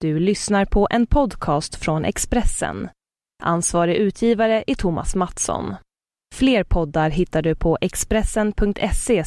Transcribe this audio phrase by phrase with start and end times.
[0.00, 2.90] Du lyssnar på en podcast från Expressen.
[3.42, 5.74] Ansvarig utgivare är Thomas Mattsson.
[6.34, 9.24] Fler poddar hittar du på expressen.se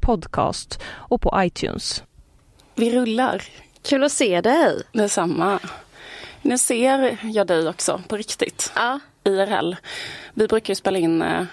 [0.00, 2.04] podcast och på iTunes.
[2.74, 3.42] Vi rullar.
[3.82, 4.82] Kul att se dig.
[4.92, 5.58] Detsamma.
[6.42, 8.72] Nu ser jag dig också på riktigt.
[8.74, 9.00] Ja.
[9.24, 9.74] IRL.
[10.34, 11.44] Vi brukar ju spela in eh,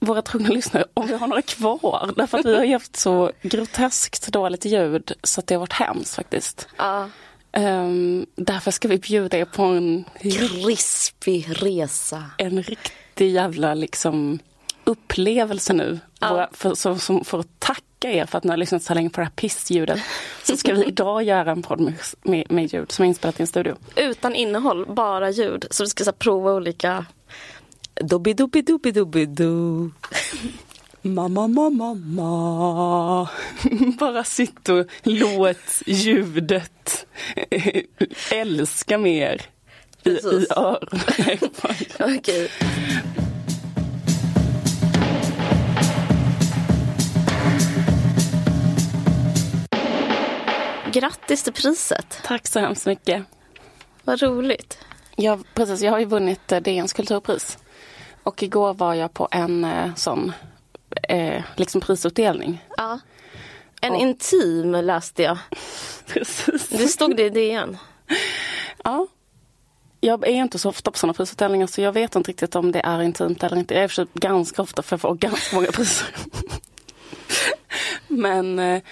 [0.00, 2.12] våra trogna lyssnare om vi har några kvar.
[2.16, 6.14] Därför att vi har haft så groteskt dåligt ljud så att det har varit hemskt
[6.14, 6.68] faktiskt.
[6.78, 7.08] ja.
[7.56, 12.24] Um, därför ska vi bjuda er på en, Krispig resa.
[12.38, 14.38] en riktig jävla liksom
[14.84, 16.00] upplevelse nu.
[16.20, 16.32] Ja.
[16.32, 19.10] Våra, för, så, som, för att tacka er för att ni har lyssnat så länge
[19.10, 20.00] på det här pissljudet.
[20.42, 23.42] Så ska vi idag göra en podd med, med, med ljud som är inspelat i
[23.42, 23.76] en studio.
[23.96, 25.66] Utan innehåll, bara ljud.
[25.70, 27.06] Så vi ska så här, prova olika...
[27.94, 28.34] Dobby
[31.04, 33.28] Mamma, mamma, mamma.
[33.98, 37.06] Bara sitt och låt ljudet
[38.32, 39.42] älska mer
[40.04, 41.38] i, i öronen.
[42.18, 42.50] Okej.
[50.92, 52.20] Grattis till priset.
[52.24, 53.24] Tack så hemskt mycket.
[54.04, 54.78] Vad roligt.
[55.16, 55.82] Ja, precis.
[55.82, 57.58] Jag har ju vunnit eh, DNs kulturpris.
[58.22, 60.32] Och igår var jag på en eh, sån
[61.08, 62.64] eh, liksom prisutdelning.
[62.76, 63.00] Ja.
[63.80, 65.38] En Och- intim läste jag.
[66.06, 66.68] Precis.
[66.68, 67.78] Det stod det i DN.
[68.84, 69.06] Ja.
[70.00, 72.80] Jag är inte så ofta på sådana prisutdelningar så jag vet inte riktigt om det
[72.80, 73.74] är intimt eller inte.
[73.74, 76.08] Jag är ganska ofta för jag får ganska många priser.
[78.12, 78.82] men eh,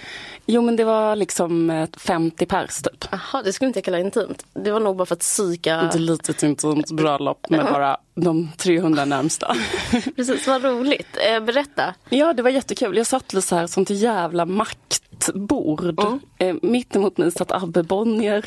[0.46, 3.04] jo men det var liksom eh, 50 pers typ.
[3.10, 4.44] Jaha, det skulle inte jag kalla intimt.
[4.52, 5.80] Det var nog bara för att psyka.
[5.80, 9.56] Ett litet intimt bröllop med bara de 300 närmsta.
[10.16, 11.16] Precis, vad roligt.
[11.28, 11.94] Eh, berätta.
[12.08, 12.96] Ja, det var jättekul.
[12.96, 16.00] Jag satt vid så här sånt jävla maktbord.
[16.00, 16.20] Mm.
[16.38, 18.44] Eh, mitt emot mig satt Abbe Bonnier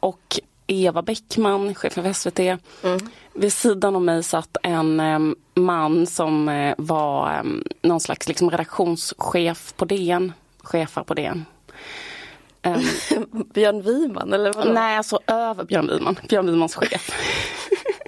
[0.00, 2.38] och Eva Bäckman, chef för SVT.
[2.38, 2.98] Mm.
[3.32, 5.18] Vid sidan om mig satt en eh,
[5.54, 7.42] man som eh, var eh,
[7.82, 10.32] någon slags liksom, redaktionschef på DN.
[10.62, 11.44] Chefer på DN.
[12.62, 12.78] Eh,
[13.54, 14.72] Björn Wiman eller vadå?
[14.72, 16.16] nej, alltså över Björn Wiman.
[16.28, 17.10] Björn Wimans chef.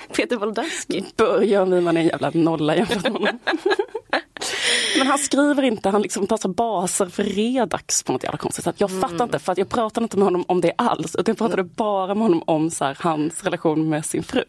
[0.17, 1.05] Peter Wolodarski.
[1.17, 3.39] Björn Wiman är en jävla nolla jämfört med honom.
[4.99, 8.75] Men han skriver inte, han liksom passar baser för Redax på något jävla konstigt sätt.
[8.79, 11.15] Jag fattar inte för att jag pratade inte med honom om det alls.
[11.15, 14.45] Utan jag pratade bara med honom om så här, hans relation med sin fru.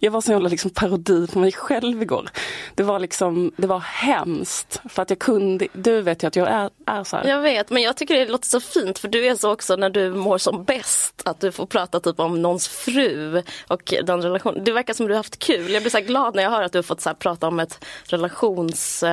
[0.00, 2.28] Jag var så jävla liksom parodi på mig själv igår.
[2.74, 4.80] Det var liksom, det var hemskt.
[4.88, 7.28] För att jag kunde, du vet ju att jag är, är så här.
[7.28, 9.90] Jag vet, men jag tycker det låter så fint för du är så också när
[9.90, 11.22] du mår som bäst.
[11.24, 14.64] Att du får prata typ om någons fru och den relationen.
[14.64, 15.70] Det verkar som du har haft kul.
[15.70, 17.84] Jag blir så glad när jag hör att du har fått så prata om ett
[18.04, 19.04] relations...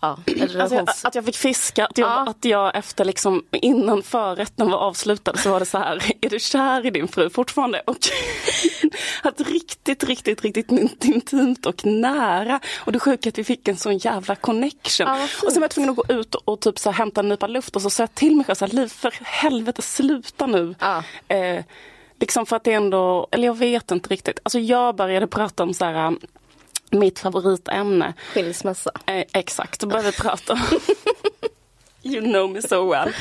[0.00, 2.26] ja, ett Alltså, jag, att jag fick fiska, att jag, Ja.
[2.30, 6.38] att jag efter liksom innan förrätten var avslutad så var det så här, är du
[6.38, 7.80] kär i din fru fortfarande?
[7.86, 7.96] Och
[9.22, 12.60] att riktigt, riktigt, riktigt intimt och nära.
[12.78, 15.06] Och det sjuka är att vi fick en sån jävla connection.
[15.06, 17.28] Ja, och sen var jag tvungen att gå ut och typ så här, hämta en
[17.28, 20.46] nypa luft och så sa jag till mig själv, så här, Liv för helvete sluta
[20.46, 20.74] nu.
[20.80, 21.02] Ja.
[21.28, 21.64] Eh,
[22.20, 24.38] liksom för att det ändå, eller jag vet inte riktigt.
[24.42, 26.16] Alltså jag började prata om så här,
[26.92, 28.14] mitt favoritämne.
[28.34, 28.90] Skilsmässa.
[29.06, 30.60] Eh, exakt, då började vi prata om
[32.02, 33.12] You know me so well.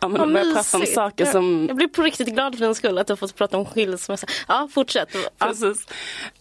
[0.00, 1.64] Ja, men Vad prata om saker som...
[1.68, 4.26] Jag, blir på riktigt glad för din skull att du har fått prata om skilsmässa.
[4.48, 5.08] Ja, fortsätt.
[5.12, 5.46] Ja.
[5.46, 5.86] Precis.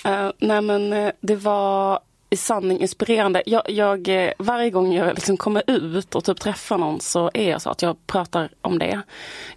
[0.06, 2.00] Eh, nej men eh, det var
[2.34, 3.44] i sanning inspirerande.
[3.46, 7.50] Jag, jag, eh, varje gång jag liksom kommer ut och typ träffar någon så är
[7.50, 9.02] jag så att jag pratar om det.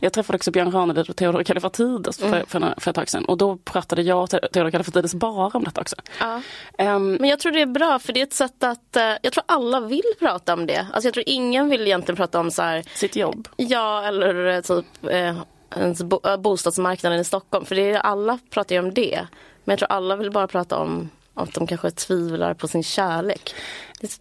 [0.00, 3.24] Jag träffade också Björn Ranelid och Theodor Kallifatides för, för, några- för ett tag sedan.
[3.24, 5.96] Och då pratade jag och Theodor Kallifatides bara om detta också.
[6.20, 6.40] Ja.
[6.78, 9.32] Ehm, Men jag tror det är bra för det är ett sätt att, eh, jag
[9.32, 10.86] tror alla vill prata om det.
[10.92, 13.48] Alltså jag tror ingen vill egentligen prata om så här, sitt jobb.
[13.56, 15.36] ja eller eh, typ eh,
[15.76, 17.64] ens bo, eh, bostadsmarknaden i Stockholm.
[17.64, 19.26] För det är, alla pratar ju om det.
[19.64, 23.54] Men jag tror alla vill bara prata om att de kanske tvivlar på sin kärlek.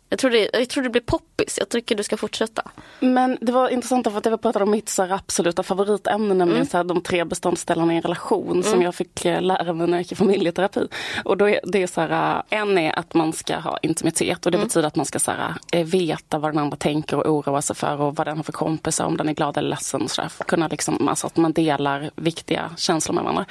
[0.10, 1.58] Jag tror det, jag tror det blir poppis.
[1.60, 2.62] Jag tycker du ska fortsätta.
[3.00, 6.78] Men det var intressant för att jag pratade om mitt så absoluta favoritämne, nämligen så
[6.78, 10.02] här, de tre beståndsdelarna i en relation som jag fick eh, lära mig när jag
[10.02, 10.88] gick i familjeterapi.
[11.26, 14.52] Och då är det så här, eh, en är att man ska ha intimitet och
[14.52, 17.62] det betyder att man ska så här, eh, veta vad den andra tänker och oroa
[17.62, 20.02] sig för och vad den har för kompisar, om den är glad eller ledsen.
[20.02, 20.32] Och så där.
[20.46, 23.46] Kunna liksom, alltså att man delar viktiga känslor med varandra.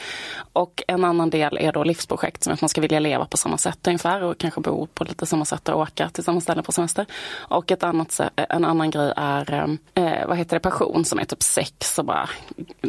[0.53, 3.59] Och en annan del är då livsprojekt som att man ska vilja leva på samma
[3.59, 6.73] sätt ungefär och kanske bo på lite samma sätt och åka till samma ställe på
[6.73, 7.07] semester.
[7.35, 11.43] Och ett annat, en annan grej är, eh, vad heter det, passion som är typ
[11.43, 12.29] sex och bara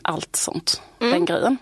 [0.04, 0.82] allt sånt.
[1.00, 1.58] Den grejen.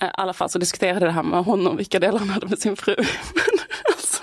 [0.00, 2.46] Eh, I alla fall så diskuterade jag det här med honom, vilka delar han hade
[2.46, 2.94] med sin fru.
[3.34, 4.22] Men alltså,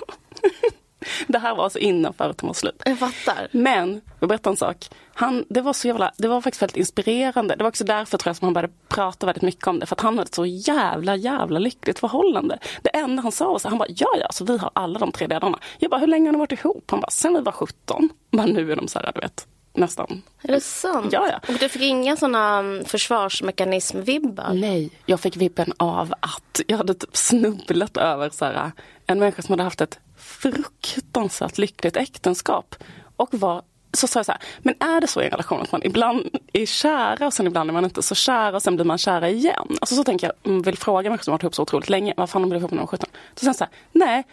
[1.26, 2.82] Det här var alltså innan förrätten var slut.
[2.84, 3.48] Jag fattar.
[3.50, 4.88] Men, jag berättar en sak.
[5.14, 7.56] Han, det var så jävla, det var faktiskt väldigt inspirerande.
[7.56, 9.86] Det var också därför tror jag som han började prata väldigt mycket om det.
[9.86, 12.58] För att han hade ett så jävla, jävla lyckligt förhållande.
[12.82, 15.12] Det enda han sa var så han bara, ja ja, så vi har alla de
[15.12, 15.58] tre delarna.
[15.78, 16.90] Jag bara, hur länge har ni varit ihop?
[16.90, 18.08] Han bara, sen vi var 17.
[18.30, 20.22] Men nu är de så här, du vet, nästan.
[20.42, 21.12] Är det sant?
[21.12, 21.40] Ja, ja.
[21.54, 24.54] Och du fick inga såna mm, försvarsmekanism-vibbar?
[24.54, 28.72] Nej, jag fick vibben av att jag hade typ snubblat över så här,
[29.06, 32.74] en människa som hade haft ett fruktansvärt lyckligt äktenskap
[33.16, 33.62] och var
[33.96, 36.28] så sa jag så här, men är det så i en relation att man ibland
[36.52, 39.28] är kära och sen ibland är man inte så kära och sen blir man kära
[39.28, 39.66] igen?
[39.80, 42.14] Alltså så tänker jag, mm, vill fråga människor som har varit ihop så otroligt länge,
[42.16, 43.10] vad fan de blev ihop när de var 17?
[43.34, 44.24] Så sen så här, nej,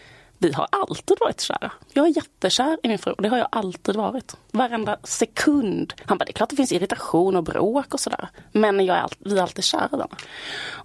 [0.42, 1.72] vi har alltid varit kära.
[1.94, 4.38] Jag är jättekär i min fru och det har jag alltid varit.
[4.52, 5.94] Varenda sekund.
[6.06, 8.30] Han bara, det är klart det finns irritation och bråk och sådär.
[8.52, 10.08] Men jag är all, vi är alltid kära i den.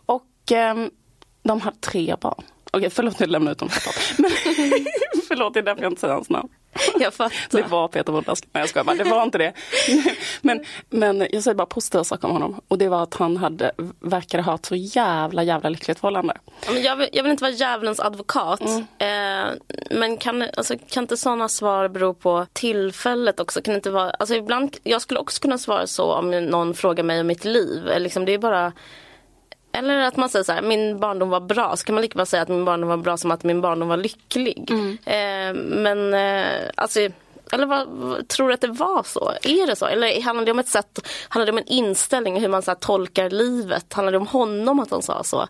[0.07, 0.75] Och eh,
[1.43, 2.45] de har tre barn.
[2.71, 3.69] Okej, förlåt jag lämnar ut dem.
[4.19, 4.31] Men,
[5.29, 6.49] förlåt, det är därför jag inte säger hans namn.
[6.99, 7.63] Jag fattar.
[7.63, 8.45] Det var Peter Wohldask.
[8.53, 9.53] Nej jag skojar bara, det var inte det.
[10.41, 12.61] Men, men jag säger bara positiva saker om honom.
[12.69, 16.37] Och det var att han hade, verkade ha ett så jävla jävla lyckligt förhållande.
[16.85, 18.61] Jag vill, jag vill inte vara djävulens advokat.
[18.61, 18.85] Mm.
[18.99, 19.53] Eh,
[19.91, 23.63] men kan, alltså, kan inte sådana svar bero på tillfället också?
[23.63, 27.21] Kan inte vara, alltså ibland, jag skulle också kunna svara så om någon frågar mig
[27.21, 27.91] om mitt liv.
[27.99, 28.73] Liksom, det är bara
[29.79, 31.77] eller att man säger så här, min barndom var bra.
[31.77, 33.89] Så kan man lika väl säga att min barndom var bra som att min barndom
[33.89, 34.71] var lycklig.
[34.71, 34.99] Mm.
[35.05, 37.01] Eh, men eh, alltså
[37.53, 39.33] eller vad, vad, tror du att det var så?
[39.43, 39.87] Är det så?
[39.87, 43.31] Eller handlar det om ett sätt, handlar det om en inställning hur man så tolkar
[43.31, 43.93] livet?
[43.93, 45.47] Handlar det om honom att han sa så?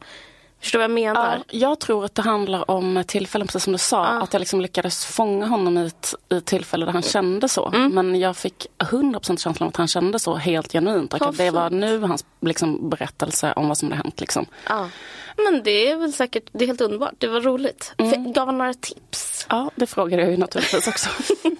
[0.60, 1.36] Förstår du vad jag menar?
[1.36, 3.96] Ja, jag tror att det handlar om tillfällen, precis som du sa.
[3.96, 4.22] Ja.
[4.22, 7.68] Att jag liksom lyckades fånga honom i ett, i ett tillfälle där han kände så.
[7.68, 7.94] Mm.
[7.94, 11.14] Men jag fick 100% känslan av att han kände så helt genuint.
[11.14, 14.20] Och att det var nu hans liksom, berättelse om vad som hade hänt.
[14.20, 14.46] Liksom.
[14.68, 14.88] Ja.
[15.36, 17.14] Men det är väl säkert, det är helt underbart.
[17.18, 17.94] Det var roligt.
[17.98, 18.32] Mm.
[18.32, 19.46] Gav han några tips?
[19.50, 21.10] Ja, det frågade jag ju naturligtvis också.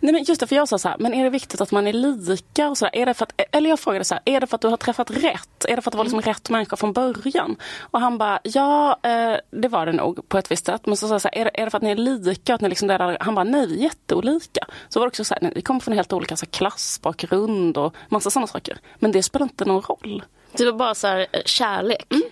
[0.00, 1.86] Nej men just det, för jag sa så här, men är det viktigt att man
[1.86, 2.68] är lika?
[2.68, 2.96] Och så där?
[2.96, 4.76] Är det för att, eller jag frågade så här, är det för att du har
[4.76, 5.64] träffat rätt?
[5.68, 7.56] Är det för att det var liksom rätt människa från början?
[7.80, 10.86] Och han bara, ja eh, det var det nog på ett visst sätt.
[10.86, 12.54] Men så sa jag så här, är det, är det för att ni är lika?
[12.54, 14.66] Att ni liksom där, han bara, nej vi är jätteolika.
[14.88, 17.76] Så var det också så här, nej, vi kommer från helt olika så här, klassbakgrund
[17.76, 18.78] och massa sådana saker.
[18.98, 20.22] Men det spelar inte någon roll.
[20.52, 22.06] Det var bara så här, eh, kärlek?
[22.10, 22.22] Mm.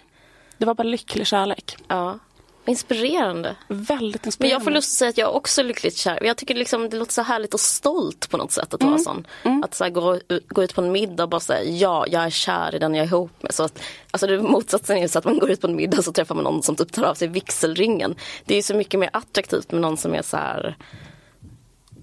[0.59, 1.77] Det var bara lycklig kärlek.
[1.89, 2.19] Ja.
[2.65, 3.57] Inspirerande.
[3.69, 4.35] Väldigt inspirerande.
[4.39, 6.23] Men jag får lust att säga att jag också är lyckligt kär.
[6.23, 8.93] Jag tycker liksom det låter så härligt och stolt på något sätt att mm.
[8.93, 9.27] vara sån.
[9.43, 9.63] Mm.
[9.63, 12.75] Att så gå, gå ut på en middag och bara säga ja, jag är kär
[12.75, 13.55] i den jag är ihop med.
[13.55, 16.13] Så att, alltså det motsatsen är så att man går ut på en middag så
[16.13, 18.15] träffar man någon som typ tar av sig vigselringen.
[18.45, 20.77] Det är så mycket mer attraktivt med någon som är så här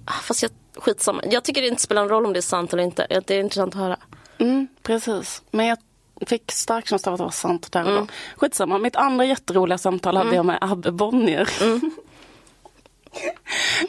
[0.06, 1.24] ah, Fast jag, skitsamma.
[1.32, 3.08] Jag tycker det inte spelar någon roll om det är sant eller inte.
[3.26, 3.98] Det är intressant att höra.
[4.38, 5.42] Mm, precis.
[5.52, 5.78] Men jag
[6.26, 8.08] fick stark känsla av att det var sant där och mm.
[8.36, 10.36] Skitsamma, mitt andra jätteroliga samtal hade mm.
[10.36, 11.50] jag med Abbe Bonnier.
[11.62, 11.92] Mm.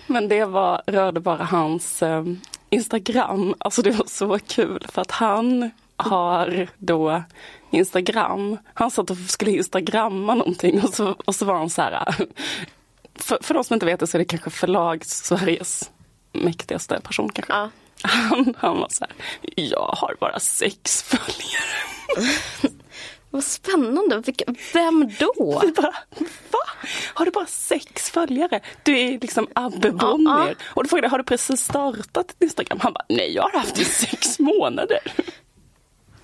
[0.06, 2.24] Men det var, rörde bara hans eh,
[2.70, 3.54] Instagram.
[3.58, 7.22] Alltså det var så kul för att han har då
[7.70, 8.56] Instagram.
[8.74, 12.14] Han satt och skulle instagramma någonting och så, och så var han så här.
[13.14, 15.90] För, för de som inte vet det så är det kanske förlags-Sveriges
[16.32, 17.52] mäktigaste person kanske.
[17.52, 17.70] Ja.
[18.02, 19.14] Han, han var så här,
[19.54, 22.30] jag har bara sex följare.
[23.30, 24.22] Vad spännande.
[24.72, 25.60] Vem då?
[25.62, 25.94] Vi bara,
[26.50, 26.58] va?
[27.14, 28.60] Har du bara sex följare?
[28.82, 30.38] Du är liksom Abbe Bonnier.
[30.38, 30.54] Ja, ja.
[30.74, 32.78] Och då frågade jag, har du precis startat Instagram?
[32.82, 35.00] Han bara, nej jag har haft det i sex månader.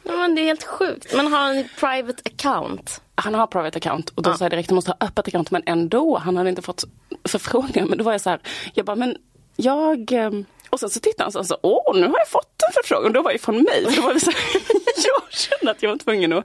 [0.03, 1.15] Men det är helt sjukt.
[1.17, 3.01] Men har han private account?
[3.15, 4.37] Han har private account och då ja.
[4.37, 5.51] sa jag direkt, du måste ha öppet account.
[5.51, 6.85] Men ändå, han hade inte fått
[7.29, 7.89] förfrågningar.
[7.89, 8.41] Men då var jag så här,
[8.75, 9.17] jag bara, men
[9.57, 12.73] jag ehm, och sen så tittade han och sa, åh nu har jag fått en
[12.73, 13.05] förfrågan.
[13.07, 13.85] Och då var det från mig.
[13.85, 14.41] För då var det så här,
[14.97, 16.45] jag kände att jag var tvungen att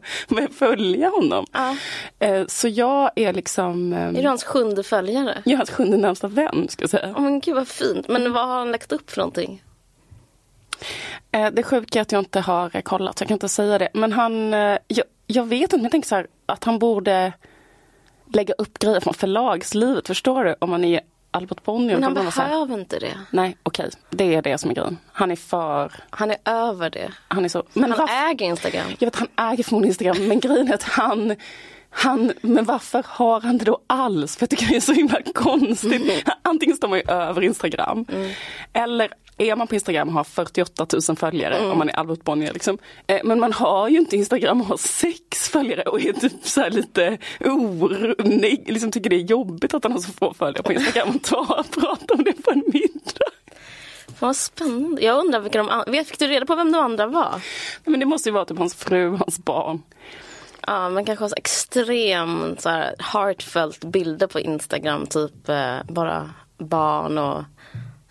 [0.55, 1.45] följa honom.
[1.51, 1.75] Ja.
[2.19, 3.93] Eh, så jag är liksom...
[3.93, 5.41] Ehm, är du hans sjunde följare?
[5.45, 7.13] Jag är hans sjunde närmsta vän ska jag säga.
[7.13, 8.07] Oh, men gud vad fint.
[8.07, 9.63] Men vad har han lagt upp för någonting?
[11.31, 13.89] Eh, det sjuka är att jag inte har kollat, så jag kan inte säga det.
[13.93, 17.33] Men han, eh, jag, jag vet inte, men jag tänker så här, att han borde
[18.33, 20.55] lägga upp grejer från förlagslivet, förstår du?
[20.59, 21.01] Om man är
[21.31, 21.99] Albert Bonnier.
[21.99, 23.17] Men han behöver inte det.
[23.31, 23.85] Nej, okej.
[23.87, 23.99] Okay.
[24.09, 24.97] Det är det som är grejen.
[25.11, 25.93] Han är för...
[26.09, 27.11] Han är över det.
[27.27, 27.63] Han är så...
[27.73, 28.29] Men han varför...
[28.29, 28.87] äger Instagram.
[28.99, 30.27] Jag vet, han äger förmodligen Instagram.
[30.27, 31.35] Men grejen är att han...
[31.93, 34.37] Han, men varför har han det då alls?
[34.37, 36.01] För jag tycker det är så himla konstigt.
[36.01, 36.21] Mm.
[36.41, 38.05] Antingen står man ju över Instagram.
[38.09, 38.31] Mm.
[38.73, 41.71] Eller är man på Instagram och har 48 000 följare, mm.
[41.71, 42.77] om man är Albert Bonnier liksom.
[43.07, 46.69] Eh, men man har ju inte Instagram och har sex följare och är typ så
[46.69, 50.73] lite or, nej, liksom tycker det är jobbigt att han har så få följare på
[50.73, 53.31] Instagram och tar, pratar om det på en middag.
[54.19, 55.01] Vad spännande.
[55.01, 57.41] Jag undrar vilka de andra, fick du reda på vem de andra var?
[57.85, 59.81] Men det måste ju vara typ hans fru, hans barn.
[60.67, 65.07] Ja, man kanske har så extrem så här, heartfelt bilder på Instagram.
[65.07, 67.43] Typ eh, bara barn och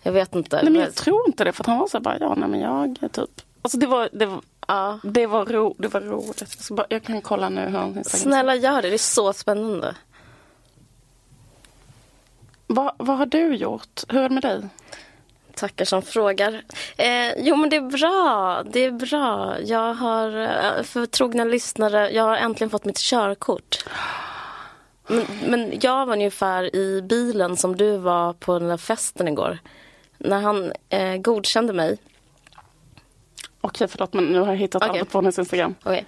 [0.03, 0.61] jag vet inte.
[0.61, 2.49] Nej, men jag tror inte det för att han var så här bara, ja nej
[2.49, 3.41] men jag typ.
[3.61, 4.99] Alltså det var, det var, ja.
[5.03, 6.43] det var, ro, det var roligt.
[6.69, 9.95] Jag, bara, jag kan kolla nu hur han Snälla gör det, det är så spännande.
[12.67, 14.03] Vad, vad har du gjort?
[14.07, 14.61] Hur är det med dig?
[15.55, 16.63] Tackar som frågar.
[16.97, 19.59] Eh, jo men det är bra, det är bra.
[19.61, 23.85] Jag har, eh, för trogna lyssnare, jag har äntligen fått mitt körkort.
[25.07, 29.59] Men, men jag var ungefär i bilen som du var på den där festen igår.
[30.23, 31.97] När han eh, godkände mig.
[33.61, 35.75] Okej förlåt men nu har jag hittat allt på hennes Instagram.
[35.83, 36.05] Okej.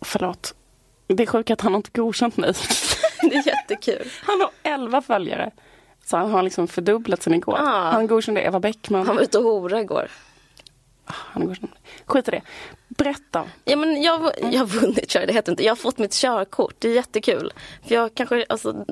[0.00, 0.54] Förlåt.
[1.06, 2.52] Det är sjukt att han har inte godkänt mig.
[3.22, 4.08] Det är jättekul.
[4.22, 5.50] Han har 11 följare.
[6.04, 7.56] Så han har liksom fördubblat sen igår.
[7.58, 7.90] Ah.
[7.90, 9.06] Han godkände Eva Bäckman.
[9.06, 10.08] Han var ute och hora igår.
[11.04, 11.74] Han har godkänt.
[12.06, 12.42] Skit i det.
[12.88, 13.44] Berätta.
[13.64, 15.64] Ja, men jag, jag har vunnit kör, det heter inte.
[15.64, 16.74] Jag har fått mitt körkort.
[16.78, 17.52] Det är jättekul.
[17.88, 18.84] För jag kanske, alltså,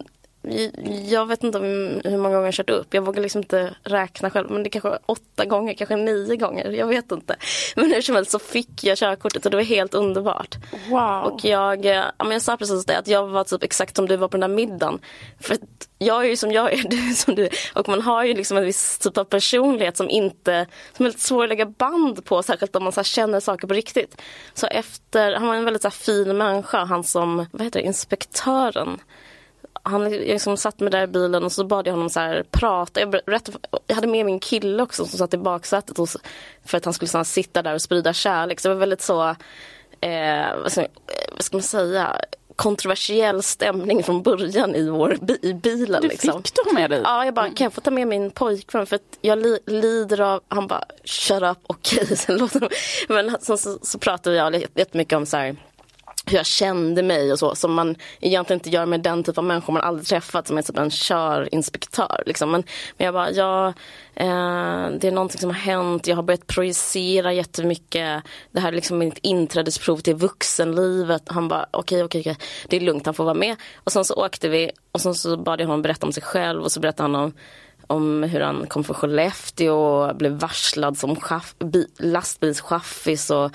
[1.08, 2.94] jag vet inte hur många gånger jag kört upp.
[2.94, 4.50] Jag vågar liksom inte räkna själv.
[4.50, 6.70] Men det kanske var åtta gånger, kanske nio gånger.
[6.70, 7.36] Jag vet inte.
[7.76, 10.56] Men hur som helst så fick jag körkortet och det var helt underbart.
[10.90, 11.22] Wow.
[11.22, 14.08] Och jag, eh, ja, men jag sa precis det att jag var typ exakt som
[14.08, 15.00] du var på den där middagen.
[15.40, 15.56] För
[15.98, 17.52] jag är ju som jag är, du är som du är.
[17.74, 21.22] Och man har ju liksom en viss typ av personlighet som inte, som är lite
[21.22, 22.42] svår att lägga band på.
[22.42, 24.22] Särskilt om man så känner saker på riktigt.
[24.54, 29.00] Så efter, han var en väldigt så fin människa, han som, vad heter det, inspektören
[29.82, 33.00] han liksom satt mig där i bilen och så bad jag honom så här prata.
[33.00, 36.08] Jag, berättade, jag hade med min kille också som satt i baksätet och,
[36.64, 38.60] för att han skulle så här, sitta där och sprida kärlek.
[38.60, 39.28] Så det var väldigt så,
[40.00, 40.88] eh, vad, ska, eh,
[41.32, 42.16] vad ska man säga,
[42.56, 46.02] kontroversiell stämning från början i, vår, i bilen.
[46.02, 46.42] Du liksom.
[46.42, 47.00] fick ha med dig?
[47.04, 48.86] Ja, jag bara, kan jag få ta med min pojkvän?
[48.86, 52.06] För att jag li, lider av, han bara, shut up, okej.
[52.16, 52.68] Sen låter de-
[53.08, 55.56] Men så, så, så pratade jag jättemycket om så här,
[56.26, 59.44] hur jag kände mig och så, som man egentligen inte gör med den typ av
[59.44, 62.22] människor man aldrig träffat, som är typ en körinspektör.
[62.26, 62.50] Liksom.
[62.50, 62.64] Men,
[62.96, 63.68] men jag bara, ja,
[64.14, 68.22] eh, det är någonting som har hänt, jag har börjat projicera jättemycket.
[68.50, 71.22] Det här är liksom mitt inträdesprov till vuxenlivet.
[71.26, 72.36] Han bara, okej, okej, okej,
[72.68, 73.56] det är lugnt, han får vara med.
[73.84, 76.62] Och sen så åkte vi och sen så bad jag honom berätta om sig själv
[76.62, 77.32] och så berättade han om
[77.92, 81.16] om hur han kom från Skellefteå och blev varslad som
[81.58, 83.30] bi, lastbilschaffis.
[83.30, 83.50] Och,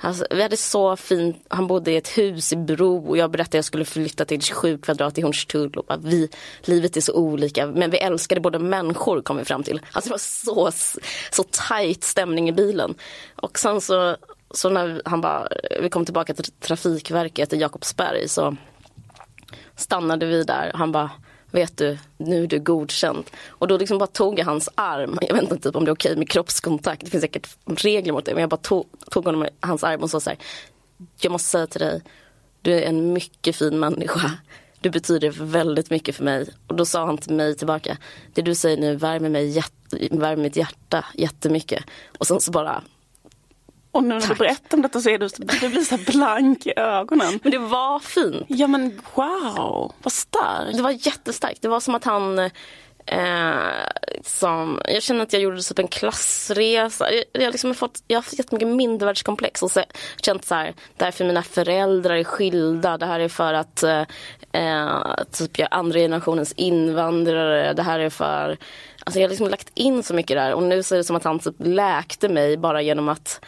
[0.00, 3.50] alltså, vi hade så fint, han bodde i ett hus i Bro och jag berättade
[3.50, 5.74] att jag skulle flytta till 27 kvadrat i Hornstull.
[5.74, 6.28] Och bara, vi,
[6.62, 9.80] livet är så olika men vi älskade både människor kom vi fram till.
[9.92, 10.70] Alltså det var så,
[11.30, 12.94] så tajt stämning i bilen.
[13.36, 14.16] Och sen så,
[14.50, 15.48] så när han bara,
[15.80, 18.56] vi kom tillbaka till Trafikverket i Jakobsberg så
[19.76, 20.70] stannade vi där.
[20.74, 21.10] Han bara,
[21.52, 23.30] vet du, nu är du godkänd.
[23.48, 25.18] Och då liksom bara tog jag hans arm.
[25.20, 27.04] Jag vet inte typ om det är okej med kroppskontakt.
[27.04, 28.34] Det finns säkert regler mot det.
[28.34, 30.38] Men jag bara tog, tog honom i hans arm och sa så här.
[31.20, 32.02] Jag måste säga till dig,
[32.62, 34.30] du är en mycket fin människa.
[34.80, 36.48] Du betyder väldigt mycket för mig.
[36.66, 37.96] Och då sa han till mig tillbaka.
[38.32, 41.84] Det du säger nu värmer, mig jätte, värmer mitt hjärta jättemycket.
[42.18, 42.82] Och sen så bara
[43.92, 45.28] och nu när du berättar om detta så är du,
[45.60, 47.40] du blir så blank i ögonen.
[47.42, 48.44] Men det var fint.
[48.48, 50.76] Ja men wow, vad starkt.
[50.76, 51.62] Det var jättestarkt.
[51.62, 52.38] Det var som att han
[53.06, 53.54] eh,
[54.22, 57.12] som, jag känner att jag gjorde typ en klassresa.
[57.12, 59.82] Jag, jag, liksom har fått, jag har fått jättemycket mindervärdeskomplex och så,
[60.22, 62.98] känt så här, det här är för mina föräldrar är skilda.
[62.98, 64.04] Det här är för att eh,
[64.52, 67.72] eh, typ jag är andra generationens invandrare.
[67.72, 68.58] Det här är för
[69.04, 71.16] Alltså jag har liksom lagt in så mycket där och nu så är det som
[71.16, 73.40] att han typ läkte mig bara genom att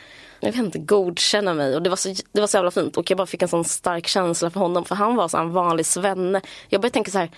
[0.44, 3.10] jag vet inte, godkänna mig och det var, så, det var så jävla fint och
[3.10, 5.86] jag bara fick en sån stark känsla för honom för han var så en vanlig
[5.86, 6.40] svenne.
[6.68, 7.30] Jag började tänka så här,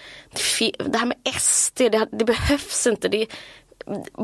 [0.90, 3.08] det här med SD, det, det behövs inte.
[3.08, 3.26] Det,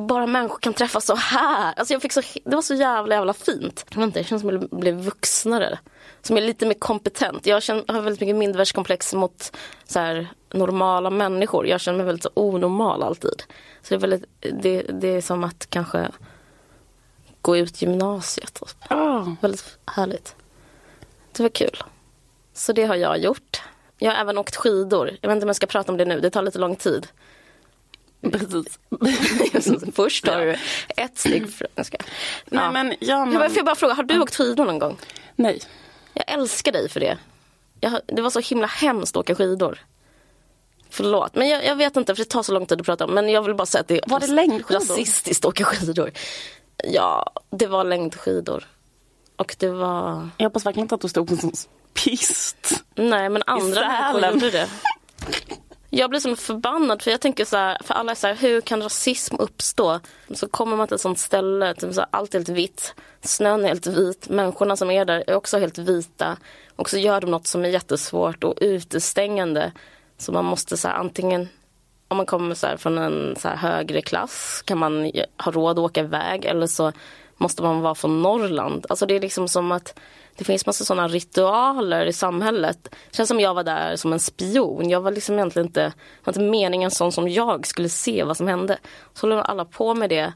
[0.09, 1.75] bara människor kan träffas så här.
[1.77, 3.87] Alltså jag fick så, det var så jävla jävla fint.
[3.91, 5.79] Jag vet inte, det känns som att jag blev vuxnare.
[6.23, 7.47] Som är lite mer kompetent.
[7.47, 11.67] Jag känner, har väldigt mycket mindervärdeskomplex mot så här, normala människor.
[11.67, 13.43] Jag känner mig väldigt så onormal alltid.
[13.83, 14.25] Så det är, väldigt,
[14.63, 16.09] det, det är som att kanske
[17.43, 18.55] gå ut gymnasiet.
[18.55, 18.69] Typ.
[18.93, 20.35] Ah, Väldigt härligt.
[21.33, 21.83] Det var kul.
[22.55, 23.63] Så det har jag gjort.
[23.99, 25.11] Jag har även åkt skidor.
[25.21, 27.07] Jag vet inte om jag ska prata om det nu, det tar lite lång tid.
[28.21, 28.79] precis.
[29.95, 30.57] Först tar du
[30.97, 31.69] ett steg fram.
[31.75, 31.97] Jag ska.
[32.47, 32.71] Nej Ja.
[32.73, 34.97] men ja, Jag men, bara- Får jag bara fråga, har du åkt skidor någon gång?
[35.37, 35.61] nej.
[36.15, 37.19] Jag älskar dig för det.
[37.81, 39.79] Jag, det var så himla hemskt att åka skidor.
[40.91, 43.11] Förlåt, men jag, jag vet inte för det tar så lång tid att prata om.
[43.15, 44.81] Men jag vill bara säga att det är Var det längdskidor?
[44.81, 46.11] rasistiskt att åka skidor.
[46.85, 48.65] Ja, det var längdskidor.
[49.37, 50.29] Och det var...
[50.37, 51.53] Jag hoppas verkligen inte att du stod på en sån
[51.95, 52.85] pist.
[52.95, 54.69] Nej, men andra människor gjorde det.
[55.91, 58.61] Jag blir som förbannad för jag tänker så här, för alla är så här, hur
[58.61, 60.01] kan rasism uppstå?
[60.35, 63.65] Så kommer man till ett sånt ställe, typ så här, allt är helt vitt, snön
[63.65, 66.37] är helt vit, människorna som är där är också helt vita.
[66.77, 69.73] Och så gör de något som är jättesvårt och utestängande.
[70.19, 71.49] Så man måste så här, antingen
[72.13, 75.13] om man kommer så från en så högre klass kan man
[75.45, 76.93] ha råd att åka iväg eller så
[77.37, 78.87] måste man vara från Norrland.
[78.89, 79.99] Alltså det är liksom som att
[80.37, 82.79] det finns massa sådana ritualer i samhället.
[82.83, 84.91] Det känns som jag var där som en spion.
[84.91, 85.93] Jag var liksom egentligen inte,
[86.25, 88.79] var inte meningen sån som jag skulle se vad som hände.
[89.15, 90.33] Så håller alla på med det.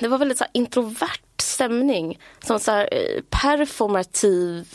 [0.00, 2.18] Det var väldigt så introvert stämning.
[2.44, 4.68] Som så här, eh, performativ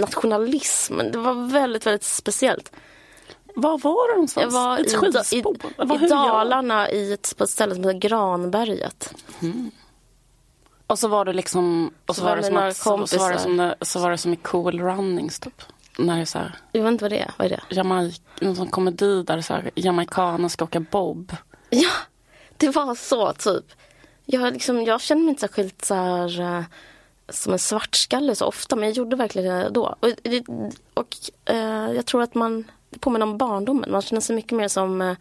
[0.00, 0.98] nationalism.
[0.98, 2.72] Det var väldigt, väldigt speciellt.
[3.60, 4.54] Var var du någonstans?
[4.54, 9.14] Jag var ett i, i, i Dalarna i ett, på ett ställe som heter Granberget.
[9.40, 9.70] Mm.
[10.86, 13.32] Och så var det liksom, och så, så var det som att, så, så, var
[13.32, 15.62] det som, så var det som i Cool Runnings typ.
[15.98, 17.30] När det är så här, jag vet inte vad det är.
[17.38, 17.74] Vad är det?
[17.74, 21.36] Jamaik, någon sån komedi där så här, jamaikaner ska åka bob.
[21.70, 21.90] Ja,
[22.56, 23.64] det var så typ.
[24.24, 26.62] Jag, liksom, jag känner mig inte särskilt så här, uh,
[27.28, 29.96] som en svartskalle så ofta men jag gjorde verkligen det då.
[30.00, 30.08] Och,
[30.94, 31.16] och
[31.50, 33.90] uh, jag tror att man det påminner om barndomen.
[33.90, 35.16] Man känner sig mycket mer som uh,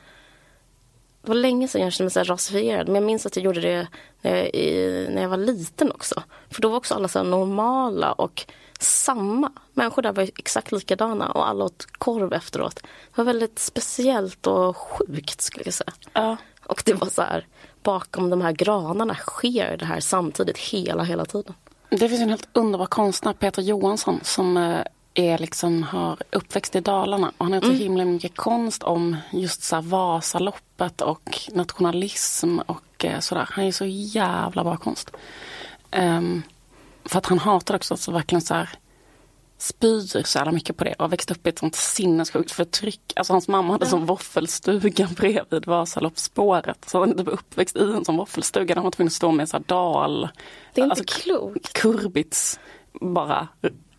[1.21, 3.61] det var länge sedan jag kände mig så rasifierad men jag minns att jag gjorde
[3.61, 3.87] det
[4.21, 6.23] när jag, i, när jag var liten också.
[6.49, 8.45] För då var också alla så normala och
[8.79, 9.51] samma.
[9.73, 12.75] Människor där var exakt likadana och alla åt korv efteråt.
[12.75, 15.93] Det var väldigt speciellt och sjukt skulle jag säga.
[16.13, 16.37] Ja.
[16.65, 17.47] Och det var så här,
[17.83, 21.53] bakom de här granarna sker det här samtidigt hela, hela tiden.
[21.89, 24.81] Det finns en helt underbar konstnär, Peter Johansson, som eh,
[25.19, 27.77] är liksom, har uppväxt i Dalarna och han har gjort mm.
[27.77, 33.47] så himla mycket konst om just så här Vasaloppet och nationalism och eh, sådär.
[33.51, 35.11] Han är så jävla bra konst.
[35.91, 36.43] Um,
[37.05, 38.69] för att han hatar också så verkligen så här
[39.57, 43.13] spyr så jävla mycket på det och växte upp i ett sånt sinnessjukt förtryck.
[43.15, 43.89] Alltså hans mamma hade ja.
[43.89, 46.89] som våffelstuga bredvid Vasaloppsspåret.
[46.89, 49.49] Så han var uppväxt i en sån våffelstuga där han var tvungen att stå med
[49.49, 50.29] så här dal.
[50.73, 51.73] Det är inte alltså, klokt.
[51.73, 52.59] Kurbits
[53.01, 53.47] bara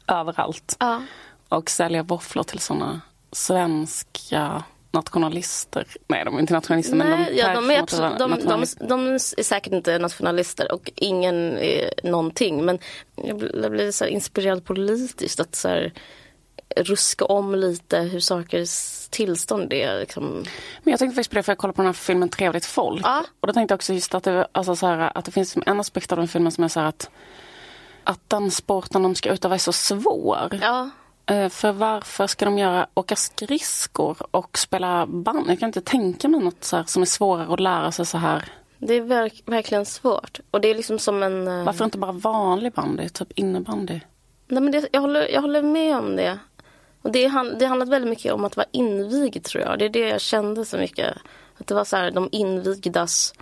[0.09, 0.77] överallt.
[0.81, 1.03] Ja.
[1.49, 3.01] Och sälja våfflor till sådana
[3.33, 5.87] svenska nationalister.
[6.09, 9.07] Nej, de är inte nationalister Nej, men de, ja, de, är absolut, de, de, de,
[9.07, 12.65] är säkert inte nationalister och ingen är någonting.
[12.65, 12.79] Men
[13.15, 15.93] jag blir, jag blir så inspirerad politiskt att så här,
[16.77, 20.01] ruska om lite hur sakers tillstånd är.
[20.01, 20.25] Liksom.
[20.83, 23.03] Men jag tänkte faktiskt på det för jag kollade på den här filmen Trevligt folk.
[23.05, 23.25] Ja.
[23.41, 25.81] Och då tänkte jag också just att det, alltså så här, att det finns en
[25.81, 27.11] aspekt av den filmen som är så här att
[28.09, 30.59] att den sporten de ska utöva är så svår.
[30.63, 30.91] Ja.
[31.27, 35.51] Eh, för varför ska de göra, åka skridskor och spela band?
[35.51, 38.53] Jag kan inte tänka mig något så som är svårare att lära sig så här.
[38.79, 40.41] Det är verk verkligen svårt.
[40.51, 41.49] Och det är liksom som en...
[41.49, 41.65] Uh...
[41.65, 44.01] Varför inte bara vanlig bandy, typ innebandy?
[44.47, 46.39] Nej men det, jag, håller, jag håller med om det.
[47.03, 49.79] Och det, det handlar väldigt mycket om att vara invigd tror jag.
[49.79, 51.17] Det är det jag kände så mycket.
[51.59, 53.35] Att det var så här, de invigdas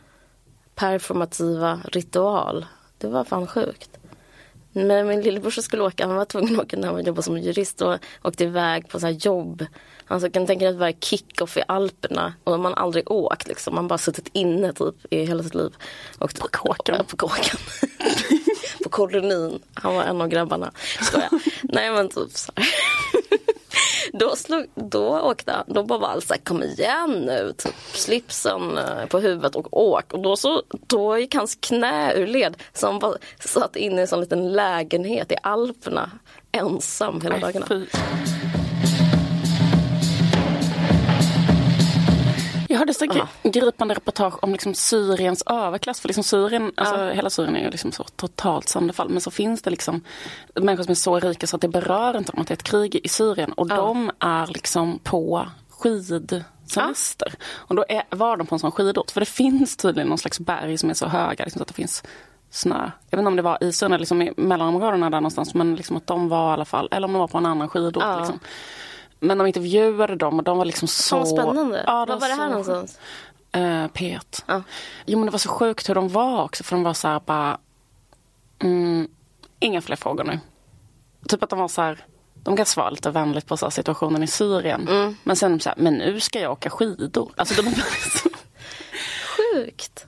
[0.74, 2.66] performativa ritual.
[2.98, 3.90] Det var fan sjukt.
[4.76, 7.82] Men min lillebrorsa skulle åka, han var tvungen att åka när han jobbade som jurist
[7.82, 9.66] och åkte iväg på så jobb.
[10.06, 13.74] Alltså, kan tänka dig att vara kick-off i Alperna och man aldrig åkt liksom.
[13.74, 15.70] Man bara suttit inne typ i hela sitt liv.
[16.18, 17.04] Och, på kåken.
[17.06, 17.58] På kåken.
[18.82, 19.62] på kolonin.
[19.74, 20.72] Han var en av grabbarna.
[21.00, 21.30] Skojar.
[21.62, 22.66] Nej men typ så här.
[24.18, 28.78] Då, slog, då åkte han, då bara var alla såhär, kom igen nu, typ slipsen
[28.78, 30.12] eh, på huvudet och åk.
[30.12, 32.56] Och då, så, då gick hans knä ur led.
[32.72, 36.10] Så han bara satt inne i en sån liten lägenhet i Alperna
[36.52, 37.66] ensam hela dagarna.
[42.76, 43.28] Jag hörde så ja.
[43.42, 46.00] gripande reportage om liksom Syriens överklass.
[46.00, 47.10] För liksom Syrien, alltså ja.
[47.10, 49.08] hela Syrien är ju liksom så totalt sönderfall.
[49.08, 50.00] Men så finns det liksom
[50.54, 52.62] människor som är så rika så att det berör inte dem att det är ett
[52.62, 53.52] krig i Syrien.
[53.52, 53.76] Och ja.
[53.76, 57.34] de är liksom på skidsemester.
[57.38, 57.44] Ja.
[57.56, 59.10] Och då är, var de på en sån skidort.
[59.10, 61.74] För det finns tydligen någon slags berg som är så höga liksom, så att det
[61.74, 62.02] finns
[62.50, 62.90] snö.
[63.10, 65.54] Jag vet inte om det var i Syrien liksom i mellanområdena där någonstans.
[65.54, 67.68] Men liksom att de var i alla fall, eller om de var på en annan
[67.68, 68.18] skidort.
[68.18, 68.40] Liksom.
[69.26, 71.16] Men de intervjuade dem och de var liksom så...
[71.16, 71.84] Vad spännande.
[71.86, 72.98] Ja, Var var det här någonstans?
[73.56, 74.44] Uh, P1.
[74.46, 74.62] Ja.
[75.06, 77.20] Jo men det var så sjukt hur de var också för de var så här
[77.26, 77.58] bara...
[78.58, 79.08] Mm,
[79.60, 80.40] inga fler frågor nu.
[81.28, 82.04] Typ att de var så här...
[82.34, 84.88] De kan svara lite vänligt på så situationen i Syrien.
[84.88, 85.16] Mm.
[85.24, 87.32] Men sen så här, men nu ska jag åka skidor.
[87.36, 87.74] Alltså de
[89.36, 90.06] Sjukt.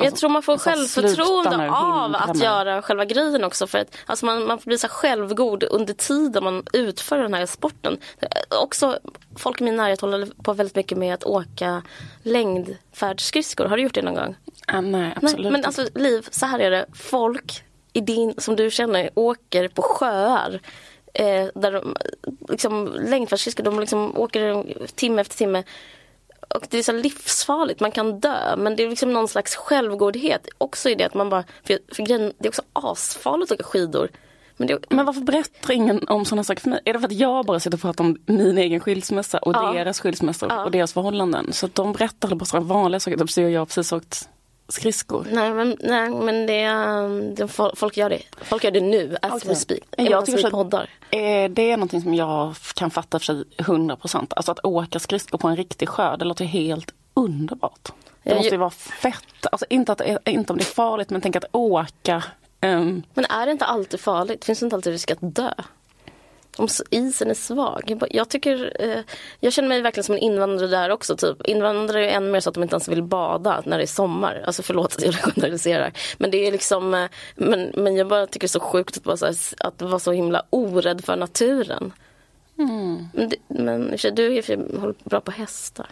[0.00, 2.36] Alltså, jag tror man får alltså, självförtroende av att med.
[2.36, 3.66] göra själva grejen också.
[3.66, 7.98] För att, alltså man, man blir så självgod under tiden man utför den här sporten.
[8.62, 8.98] Också,
[9.36, 11.82] folk i min närhet håller på väldigt mycket med att åka
[12.22, 13.64] längdfärdsskridskor.
[13.64, 14.34] Har du gjort det någon gång?
[14.66, 16.86] Ah, nej, absolut nej, Men alltså Liv, så här är det.
[16.94, 20.60] Folk i din, som du känner åker på sjöar
[21.14, 21.96] Eh, där de,
[22.48, 25.62] liksom, längdfärdsskridskor, de liksom åker timme efter timme.
[26.54, 28.56] Och det är så livsfarligt, man kan dö.
[28.56, 32.02] Men det är liksom någon slags självgodhet också i det att man bara, för, för
[32.02, 34.10] grejen, det är också asfarligt att åka skidor.
[34.56, 36.80] Men, det, men varför berättar ingen om sådana saker för mig?
[36.84, 39.72] Är det för att jag bara sitter och pratar om min egen skilsmässa och ja.
[39.72, 40.64] deras skilsmässa ja.
[40.64, 41.52] och deras förhållanden?
[41.52, 44.28] Så att de berättar bara sådana vanliga saker, typ så jag har precis åkt
[44.70, 45.26] skridskor.
[45.30, 48.22] Nej men, nej, men det, det, folk gör det.
[48.42, 49.48] Folk gör det nu, as okay.
[49.48, 49.82] we speak.
[49.96, 50.90] Jag tycker så poddar.
[51.10, 54.32] Eh, det är någonting som jag kan fatta för sig 100 procent.
[54.36, 57.92] Alltså att åka skridskor på en riktig sjö, det låter helt underbart.
[58.22, 59.46] Det måste ju vara fett.
[59.52, 62.24] Alltså inte, att, inte om det är farligt men tänk att åka.
[62.62, 63.02] Um...
[63.14, 64.44] Men är det inte alltid farligt?
[64.44, 65.52] Finns det inte alltid risk att dö?
[66.60, 68.02] Om isen är svag.
[68.10, 69.00] Jag, tycker, eh,
[69.40, 71.16] jag känner mig verkligen som en invandrare där också.
[71.16, 71.46] Typ.
[71.46, 74.42] Invandrare är ännu mer så att de inte ens vill bada när det är sommar.
[74.46, 75.92] Alltså förlåt att jag generaliserar.
[76.18, 79.02] Men det är liksom, eh, men, men jag bara tycker det är så sjukt att,
[79.02, 81.92] bara, så här, att vara så himla orädd för naturen.
[82.58, 83.08] Mm.
[83.12, 85.86] Men, men du är bra på hästar.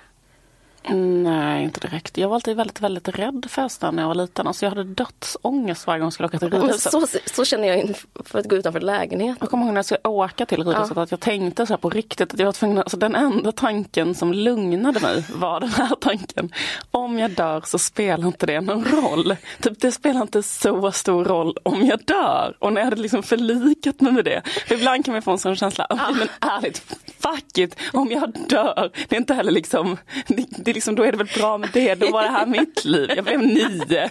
[0.88, 2.18] Nej, inte direkt.
[2.18, 4.46] Jag var alltid väldigt, väldigt rädd för hästar när jag var liten.
[4.46, 6.92] Alltså jag hade dödsångest varje gång jag skulle åka till ridhuset.
[6.92, 9.36] Så, så känner jag för att gå utanför lägenheten.
[9.40, 11.02] Jag kommer ihåg när jag skulle åka till ridhuset ja.
[11.02, 14.32] att jag tänkte så på riktigt att jag var tvungen, alltså den enda tanken som
[14.32, 16.52] lugnade mig var den här tanken.
[16.90, 19.36] Om jag dör så spelar inte det någon roll.
[19.60, 22.56] Typ det spelar inte så stor roll om jag dör.
[22.58, 24.42] Och när jag hade liksom förlikat mig med det.
[24.66, 26.10] För ibland kan man få en sån känsla, ja.
[26.18, 26.78] men ärligt,
[27.18, 28.90] fuck it, om jag dör.
[29.08, 31.94] Det är inte heller liksom, det, det liksom, då är det väl bra med det.
[31.94, 33.12] Då var det här mitt liv.
[33.16, 34.10] Jag blev nio.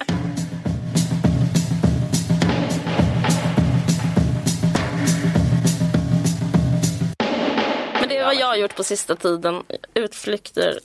[7.99, 9.63] Men det är vad jag har gjort på sista tiden.
[9.93, 10.79] Utflykter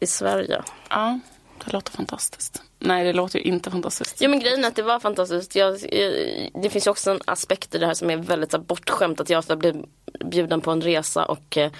[0.00, 0.62] i Sverige.
[0.88, 1.18] Ja,
[1.64, 2.62] det låter fantastiskt.
[2.78, 4.16] Nej, det låter ju inte fantastiskt.
[4.20, 5.56] Jo, men grejen är att det var fantastiskt.
[5.56, 5.80] Jag,
[6.62, 9.20] det finns ju också en aspekt i det här som är väldigt så här, bortskämt.
[9.20, 9.84] Att jag blir
[10.24, 11.70] bjuden på en resa och eh,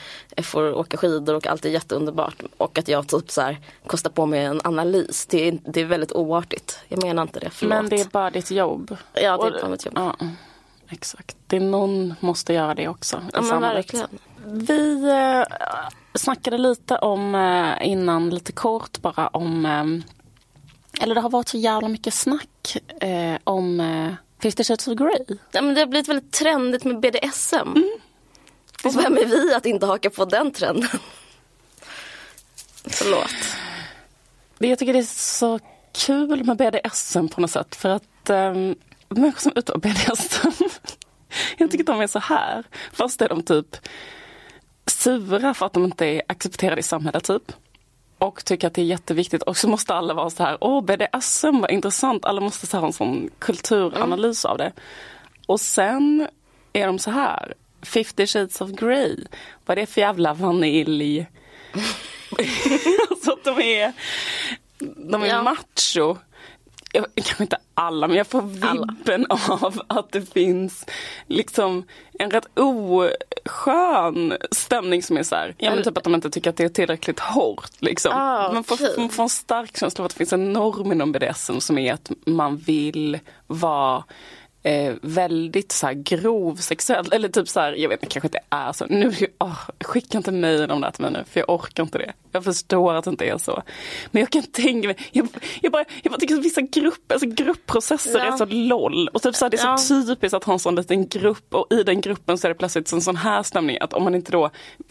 [0.42, 2.42] får åka skidor och allt är jätteunderbart.
[2.56, 5.26] Och att jag typ så här, kostar på mig en analys.
[5.26, 6.78] Det är, det är väldigt oartigt.
[6.88, 7.74] Jag menar inte det, förlåt.
[7.74, 8.96] Men det är bara ditt jobb.
[9.12, 9.94] Ja, det är bara mitt jobb.
[9.96, 10.16] Ja,
[10.88, 11.36] exakt.
[11.46, 13.22] Det är någon måste göra det också.
[13.32, 14.08] Ja, men verkligen.
[14.46, 15.56] Vi eh,
[16.14, 19.84] snackade lite om eh, innan, lite kort bara om eh,
[21.02, 25.38] eller det har varit så jävla mycket snack eh, om eh, 50 shades of Grey.
[25.52, 27.56] Ja, men det har blivit väldigt trendigt med BDSM.
[27.56, 27.90] Mm.
[28.84, 30.88] Och vem är vi att inte haka på den trenden?
[32.84, 33.34] Förlåt.
[34.58, 35.58] Jag tycker det är så
[35.92, 37.74] kul med BDSM på något sätt.
[37.74, 38.74] För att um,
[39.08, 40.64] människor som utövar BDSM,
[41.58, 42.64] jag tycker de är så här.
[42.92, 43.76] Först är de typ
[44.90, 47.52] sura för att de inte är accepterade i samhället typ
[48.18, 51.60] och tycker att det är jätteviktigt och så måste alla vara så här, åh BDSM
[51.60, 54.52] vad intressant, alla måste ha en sån kulturanalys mm.
[54.52, 54.72] av det.
[55.46, 56.28] Och sen
[56.72, 59.16] är de så här, 50 shades of Grey,
[59.66, 61.26] vad är det för jävla vanilj?
[63.24, 63.92] så att de är,
[65.10, 65.42] de är ja.
[65.42, 66.16] macho
[66.92, 69.54] jag, kanske inte alla, men jag får vibben alla.
[69.54, 70.86] av att det finns
[71.26, 76.30] liksom en rätt oskön stämning som är så här, ja men typ att de inte
[76.30, 78.12] tycker att det är tillräckligt hårt liksom.
[78.14, 81.12] Ah, man, får, man får en stark känsla av att det finns en norm inom
[81.12, 84.04] BDSM som är att man vill vara
[84.62, 88.38] eh, väldigt så här grov sexuell, eller typ så här, jag vet inte, kanske inte
[88.50, 88.86] är så.
[88.86, 92.12] Nu, oh, skicka inte mejl om det till mig nu, för jag orkar inte det.
[92.32, 93.62] Jag förstår att det inte är så.
[94.10, 95.28] Men jag kan tänka mig, jag,
[95.60, 98.32] jag, bara, jag bara tycker att vissa grupper, alltså gruppprocesser ja.
[98.32, 99.08] är så LOL.
[99.08, 100.02] Och typ så här, det är så ja.
[100.06, 102.92] typiskt att ha en sån liten grupp och i den gruppen så är det plötsligt
[102.92, 104.50] en sån här stämning att om man inte då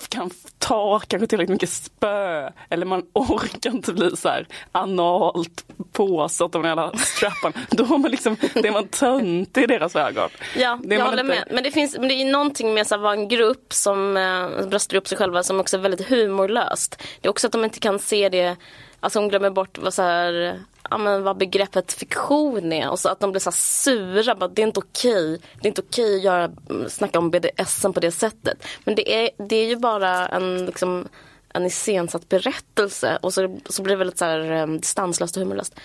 [0.09, 6.55] kan ta kanske tillräckligt mycket spö eller man orkar inte bli så här analt påsatt
[6.55, 7.53] av den jävla strappan.
[7.69, 10.29] Då har man liksom, det är man tönt i deras ögon.
[10.55, 11.23] Ja, jag håller inte...
[11.23, 11.43] med.
[11.51, 14.97] Men det finns men det är någonting med att vara en grupp som äh, bröstar
[14.97, 17.03] upp sig själva som också är väldigt humorlöst.
[17.21, 18.55] Det är också att de inte kan se det,
[18.99, 23.09] alltså de glömmer bort vad, så här, ja, men vad begreppet fiktion är och så
[23.09, 24.35] att de blir så sura.
[24.35, 25.41] Bara, det är inte okej.
[25.61, 26.51] Det är inte okej att göra,
[26.87, 28.67] snacka om BDSM på det sättet.
[28.83, 31.07] Men det är, det är ju bara en liksom,
[31.53, 35.79] en iscensatt berättelse och så, så blir det väldigt så här, um, distanslöst och humorlöst.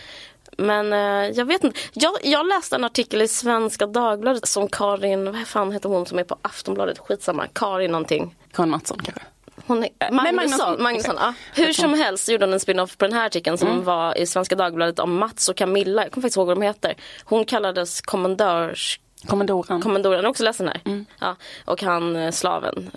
[0.58, 1.80] Men eh, jag vet inte.
[1.92, 6.18] Jag, jag läste en artikel i Svenska Dagbladet som Karin, vad fan heter hon som
[6.18, 6.98] är på Aftonbladet?
[6.98, 7.46] Skitsamma.
[7.52, 8.36] Karin någonting.
[8.52, 9.22] Karin Mattsson kanske?
[9.66, 10.36] Hon är, äh, Magnusson.
[10.36, 11.34] Magnusson, Magnusson ja.
[11.54, 13.84] Hur som helst gjorde hon en spin-off på den här artikeln som mm.
[13.84, 16.02] var i Svenska Dagbladet om Mats och Camilla.
[16.02, 16.94] Jag kommer faktiskt ihåg vad de heter.
[17.24, 19.00] Hon kallades kommendörs.
[19.26, 19.82] Kommandoran,
[20.24, 20.80] har också läst den här?
[20.84, 21.06] Mm.
[21.20, 22.90] Ja, och han eh, slaven,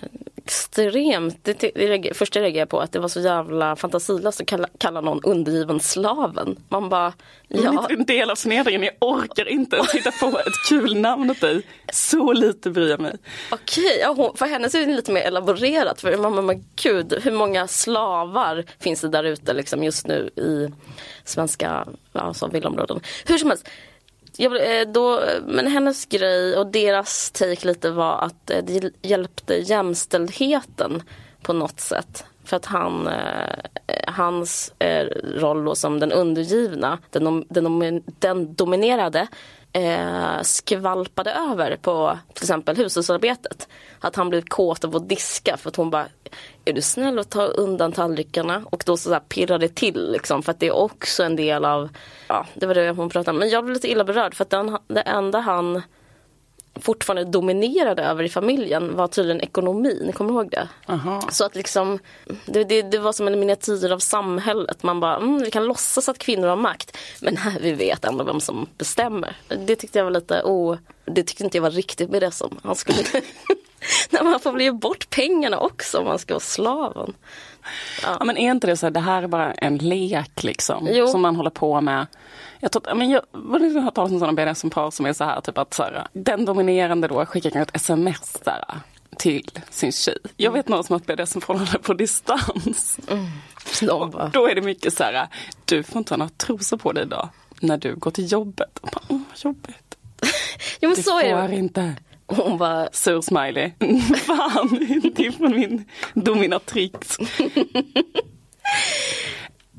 [0.48, 4.68] extremt, det, det, första jag reagerade på att det var så jävla fantasilöst att kalla,
[4.78, 6.56] kalla någon undergiven slaven.
[6.68, 7.12] Man bara,
[7.48, 7.86] ja.
[7.88, 11.30] Det är en del av förnedringen, jag orkar inte ens hitta på ett kul namn
[11.30, 11.62] åt dig.
[11.92, 13.16] Så lite bryr jag mig.
[13.50, 16.00] Okej, ja, för henne är det lite mer elaborerat.
[16.00, 20.68] För man, man, gud, hur många slavar finns det där ute liksom just nu i
[21.24, 23.00] svenska alltså, villaområden.
[23.26, 23.68] Hur som helst,
[24.40, 29.54] jag, eh, då, men hennes grej och deras take lite var att eh, det hjälpte
[29.54, 31.02] jämställdheten
[31.42, 32.24] på något sätt.
[32.44, 33.64] För att han, eh,
[34.06, 34.72] hans
[35.36, 39.28] roll då som den undergivna, den, den, den dominerade
[39.72, 43.68] eh, skvalpade över på till exempel hushållsarbetet.
[44.00, 46.06] Att han blev kåt av att diska för att hon bara
[46.64, 48.62] Är du snäll och ta undan tallrikarna?
[48.70, 51.64] Och då så, så pirrade det till liksom för att det är också en del
[51.64, 51.88] av
[52.28, 53.38] Ja det var det hon pratade om.
[53.38, 55.82] Men jag blev lite illa berörd för att den, det enda han
[56.80, 60.68] fortfarande dominerade över i familjen var tydligen ekonomin, kommer du ihåg det?
[60.86, 61.28] Aha.
[61.30, 61.98] Så att liksom,
[62.46, 64.82] det, det, det, var som en miniatyr av samhället.
[64.82, 66.96] Man bara, mm, vi kan låtsas att kvinnor har makt.
[67.20, 69.36] Men här, vi vet ändå vem som bestämmer.
[69.66, 72.58] Det tyckte jag var lite, oh, det tyckte inte jag var riktigt med det som
[72.62, 72.98] han skulle
[74.10, 77.14] Nej, man får bli bort pengarna också om man ska vara slaven.
[78.02, 78.16] Ja.
[78.18, 78.24] ja.
[78.24, 81.06] men är inte det så att det här är bara en lek liksom jo.
[81.06, 82.06] som man håller på med
[82.60, 85.58] jag tror, men jag har hört talas om sådana BDSM-par som är så här, typ
[85.58, 88.64] att så här, den dominerande då skickar kanske ett sms där,
[89.18, 90.18] till sin tjej.
[90.36, 92.98] Jag vet någon som har ett BDSM-förhållande på distans.
[93.08, 93.26] Mm.
[94.32, 95.28] Då är det mycket så här,
[95.64, 97.28] du får inte ha några trosor på dig idag
[97.60, 98.78] när du går till jobbet.
[98.78, 99.96] Och bara, oh, jobbigt.
[100.80, 101.94] jo, men du så får inte.
[102.26, 102.88] Hon bara...
[102.92, 103.70] Sur smiley.
[104.16, 104.68] Fan,
[105.14, 107.18] det är från min dominatrix.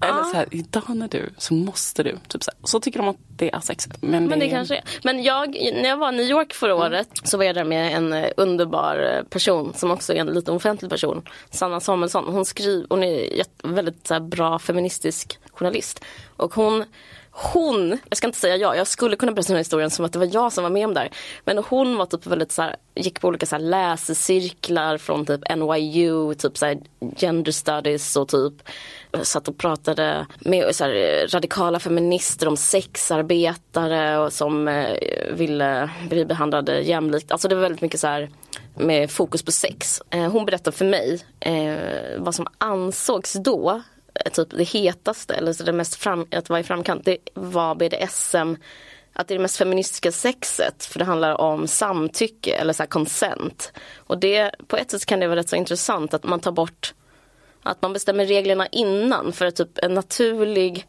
[0.02, 2.18] Eller så här, idag när du, så måste du.
[2.28, 2.60] Typ så, här.
[2.64, 3.96] så tycker de att det är sexigt.
[4.02, 4.84] Men, men det, det kanske är.
[5.04, 6.84] Men jag, när jag var i New York förra mm.
[6.84, 10.28] året så var jag där med en eh, underbar eh, person som också är en
[10.28, 11.22] lite offentlig person.
[11.50, 12.26] Sanna Samuelsson.
[12.28, 16.06] Hon, skriver, hon är väldigt så här, bra feministisk journalist.
[16.38, 16.86] Och hon
[17.42, 20.14] hon, jag ska inte säga jag, jag skulle kunna berätta den här historien som att
[20.14, 21.10] det var jag som var med om det
[21.46, 25.56] Men hon var typ väldigt så här, gick på olika så här läsecirklar från typ
[25.56, 26.78] NYU, typ så här
[27.18, 28.54] gender studies och typ
[29.24, 34.98] satt och pratade med så här, radikala feminister om sexarbetare och som eh,
[35.34, 37.32] ville bli behandlade jämlikt.
[37.32, 38.30] Alltså det var väldigt mycket så här
[38.76, 40.02] med fokus på sex.
[40.10, 41.78] Eh, hon berättade för mig eh,
[42.18, 43.82] vad som ansågs då
[44.34, 48.56] typ det hetaste eller så det mest fram, att vara i framkant, det var BDSM
[49.14, 53.74] att det är det mest feministiska sexet för det handlar om samtycke eller så consent.
[53.98, 56.94] Och det, på ett sätt kan det vara rätt så intressant att man tar bort
[57.64, 60.88] att man bestämmer reglerna innan för att typ en naturlig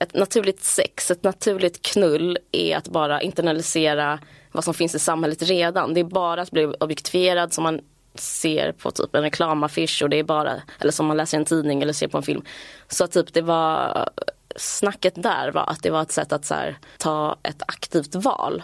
[0.00, 4.18] ett naturligt sex, ett naturligt knull är att bara internalisera
[4.52, 5.94] vad som finns i samhället redan.
[5.94, 7.80] Det är bara att bli objektifierad som man
[8.14, 11.44] ser på typ en reklamaffisch och det är bara, eller som man läser i en
[11.44, 12.42] tidning eller ser på en film.
[12.88, 14.08] Så typ det var,
[14.56, 18.62] snacket där var att det var ett sätt att så här, ta ett aktivt val.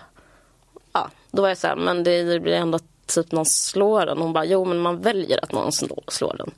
[0.92, 4.18] Ja, då var jag så här, men det blir ändå typ någon slår den.
[4.18, 6.50] Hon bara, jo men man väljer att någon slår den.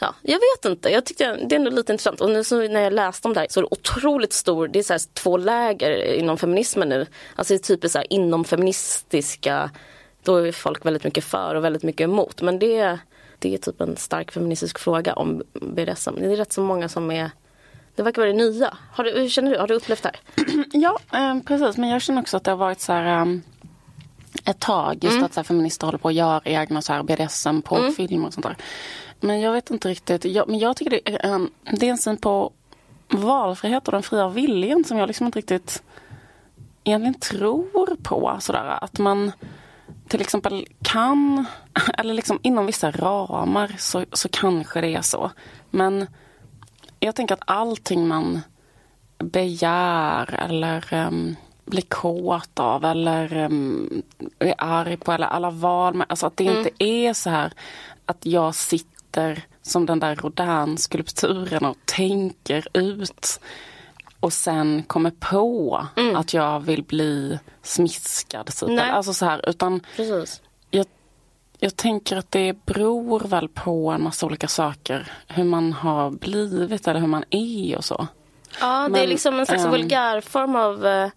[0.00, 2.20] Ja, jag vet inte, jag tyckte det är ändå lite intressant.
[2.20, 4.78] Och nu så när jag läste om det här så är det otroligt stor, det
[4.78, 7.06] är så här två läger inom feminismen nu.
[7.36, 9.70] Alltså det är typiskt så här inom feministiska
[10.24, 12.42] då är folk väldigt mycket för och väldigt mycket emot.
[12.42, 12.98] Men det,
[13.38, 16.14] det är typ en stark feministisk fråga om BDSM.
[16.16, 17.30] Det är rätt så många som är
[17.94, 18.76] det verkar vara det nya.
[18.92, 19.58] Har du, hur känner du?
[19.58, 20.44] Har du upplevt det här?
[20.72, 21.76] Ja, eh, precis.
[21.76, 23.42] Men jag känner också att det har varit så här um,
[24.44, 25.24] ett tag just mm.
[25.24, 27.92] att så här, feminister håller på att göra egna så här BDSM på mm.
[27.92, 28.56] filmer och sånt där.
[29.20, 30.24] Men jag vet inte riktigt.
[30.24, 32.52] Jag, men jag tycker det är, en, det är en syn på
[33.08, 35.82] valfrihet och den fria viljan som jag liksom inte riktigt
[36.84, 38.36] egentligen tror på.
[38.40, 38.84] Sådär.
[38.84, 39.32] Att man
[40.08, 41.46] till exempel kan,
[41.98, 45.30] eller liksom inom vissa ramar så, så kanske det är så.
[45.70, 46.06] Men
[47.00, 48.40] jag tänker att allting man
[49.18, 54.02] begär eller um, blir kåt av eller um,
[54.38, 56.58] är arg på eller alla val, alltså att det mm.
[56.58, 57.52] inte är så här
[58.06, 63.40] att jag sitter som den där Rodin-skulpturen och tänker ut
[64.24, 66.16] och sen kommer på mm.
[66.16, 68.46] att jag vill bli smiskad.
[68.46, 68.80] Typ.
[68.80, 69.80] Alltså så här, utan
[70.70, 70.86] Jag,
[71.58, 75.12] jag tänker att det beror väl på en massa olika saker.
[75.28, 78.06] Hur man har blivit eller hur man är och så.
[78.60, 81.08] Ja, Men, det är liksom en slags ähm, vulgärform av uh,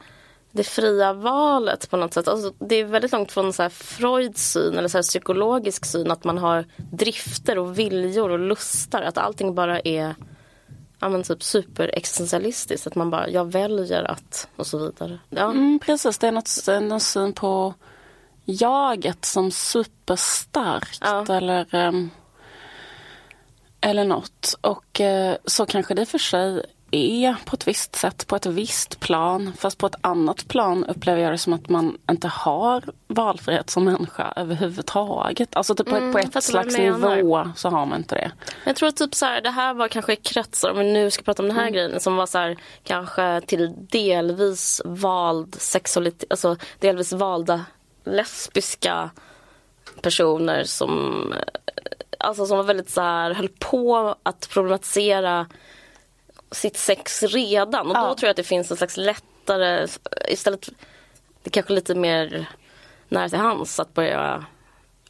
[0.51, 2.27] det fria valet på något sätt.
[2.27, 6.23] Alltså, det är väldigt långt från så här Freuds syn eller så psykologisk syn att
[6.23, 9.01] man har drifter och viljor och lustar.
[9.01, 10.15] Att allting bara är
[10.99, 12.87] ja, men typ superexistentialistiskt.
[12.87, 15.19] Att man bara, jag väljer att och så vidare.
[15.29, 15.51] Ja.
[15.51, 17.73] Mm, precis, det är något, någon syn på
[18.45, 21.25] jaget som superstarkt Ja.
[21.35, 22.09] eller, ehm,
[23.81, 24.55] eller något.
[24.61, 28.99] Och eh, så kanske det för sig är på ett visst sätt, på ett visst
[28.99, 29.53] plan.
[29.57, 33.83] Fast på ett annat plan upplever jag det som att man inte har valfrihet som
[33.83, 35.55] människa överhuvudtaget.
[35.55, 38.31] Alltså typ på, Mm, på ett slags nivå så har man inte det.
[38.65, 41.23] Jag tror att typ så här, det här var kanske kretsar, om vi nu ska
[41.23, 46.55] prata om den här grejen, som var så här, kanske till delvis vald sexualitet, alltså
[46.79, 47.65] delvis valda
[48.03, 49.09] lesbiska
[50.01, 51.63] personer som, eh,
[52.19, 55.47] alltså som var väldigt så här, höll på att problematisera
[56.51, 57.87] sitt sex redan.
[57.87, 58.15] Och då Ja.
[58.15, 59.87] tror jag att det finns en slags lättare,
[60.27, 60.69] istället,
[61.43, 62.49] det kanske lite mer
[63.09, 64.45] nära till hands att börja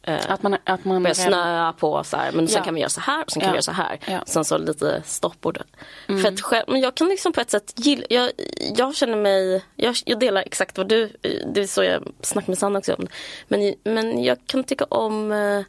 [0.02, 2.64] eh, Att man, att man börja snöa på så här, men sen Ja.
[2.64, 4.22] kan vi göra så här och sen kan vi göra så här.
[4.26, 5.58] Sen så lite stoppord.
[6.06, 8.30] För att själv, men jag kan liksom på ett sätt gilla, jag,
[8.76, 11.12] jag känner mig, jag, jag delar exakt vad du,
[11.54, 13.06] det är så jag snackar med Sanna också om.
[13.48, 15.60] Men, men jag kan tycka om eh,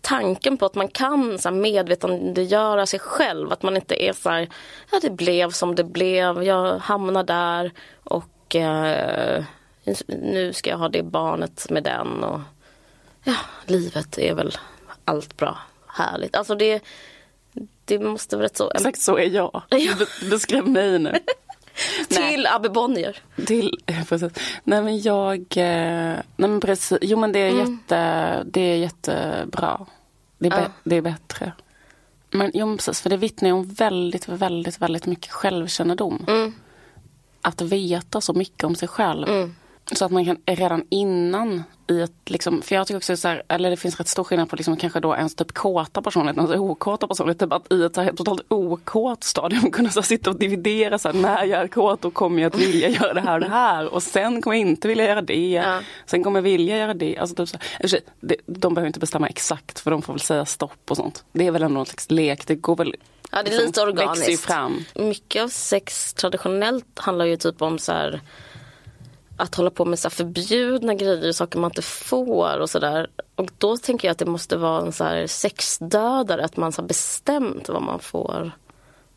[0.00, 3.52] tanken på att man kan så här, medvetandegöra sig själv.
[3.52, 4.48] Att man inte är så här,
[4.92, 7.72] ja det blev som det blev, jag hamnar där
[8.04, 9.44] och eh,
[10.06, 12.24] nu ska jag ha det barnet med den.
[12.24, 12.40] Och,
[13.24, 14.56] ja, livet är väl
[15.04, 16.36] allt bra, härligt.
[16.36, 16.82] Alltså det,
[17.84, 18.70] det måste vara rätt så.
[18.70, 19.62] Exakt så är jag.
[19.68, 19.94] Ja.
[19.98, 21.14] Be- Beskriv mig nu.
[22.08, 23.18] Till Abbe Bonnier.
[23.46, 24.32] Till, precis.
[24.64, 29.86] Nej men jag, eh, nej men precis, jo men det är, jätte, det är jättebra.
[30.38, 30.68] Det är, be, Ja.
[30.84, 31.52] det är bättre.
[32.30, 36.24] Men jo men precis, för det vittnar ju om väldigt, väldigt, väldigt mycket självkännedom.
[36.28, 36.54] Mm.
[37.42, 39.28] Att veta så mycket om sig själv.
[39.28, 39.54] Mm.
[39.92, 43.42] Så att man kan redan innan i ett, liksom, för jag tycker också så här,
[43.48, 46.56] eller det finns rätt stor skillnad på liksom, kanske då ens typ kåta personlighet, alltså
[46.56, 50.30] okåta personlighet, typ att i ett så här, totalt okåt stadium kunna så här, sitta
[50.30, 53.20] och dividera så här, när jag är kåt då kommer jag att vilja göra det
[53.20, 55.50] här och det här och sen kommer jag inte vilja göra det.
[55.50, 55.80] Ja.
[56.06, 57.18] Sen kommer jag vilja göra det.
[57.18, 60.44] Alltså, typ så här, det, de behöver inte bestämma exakt för de får väl säga
[60.44, 61.24] stopp och sånt.
[61.32, 62.94] Det är väl ändå en slags lek, det går väl
[63.32, 64.44] Ja, det är liksom, lite organiskt.
[64.44, 64.84] fram.
[64.94, 68.20] Mycket av sex traditionellt handlar ju typ om så här
[69.40, 73.10] att hålla på med så förbjudna grejer, saker man inte får och sådär.
[73.34, 76.84] Och då tänker jag att det måste vara en så här sexdödare, att man har
[76.84, 78.52] bestämt vad man får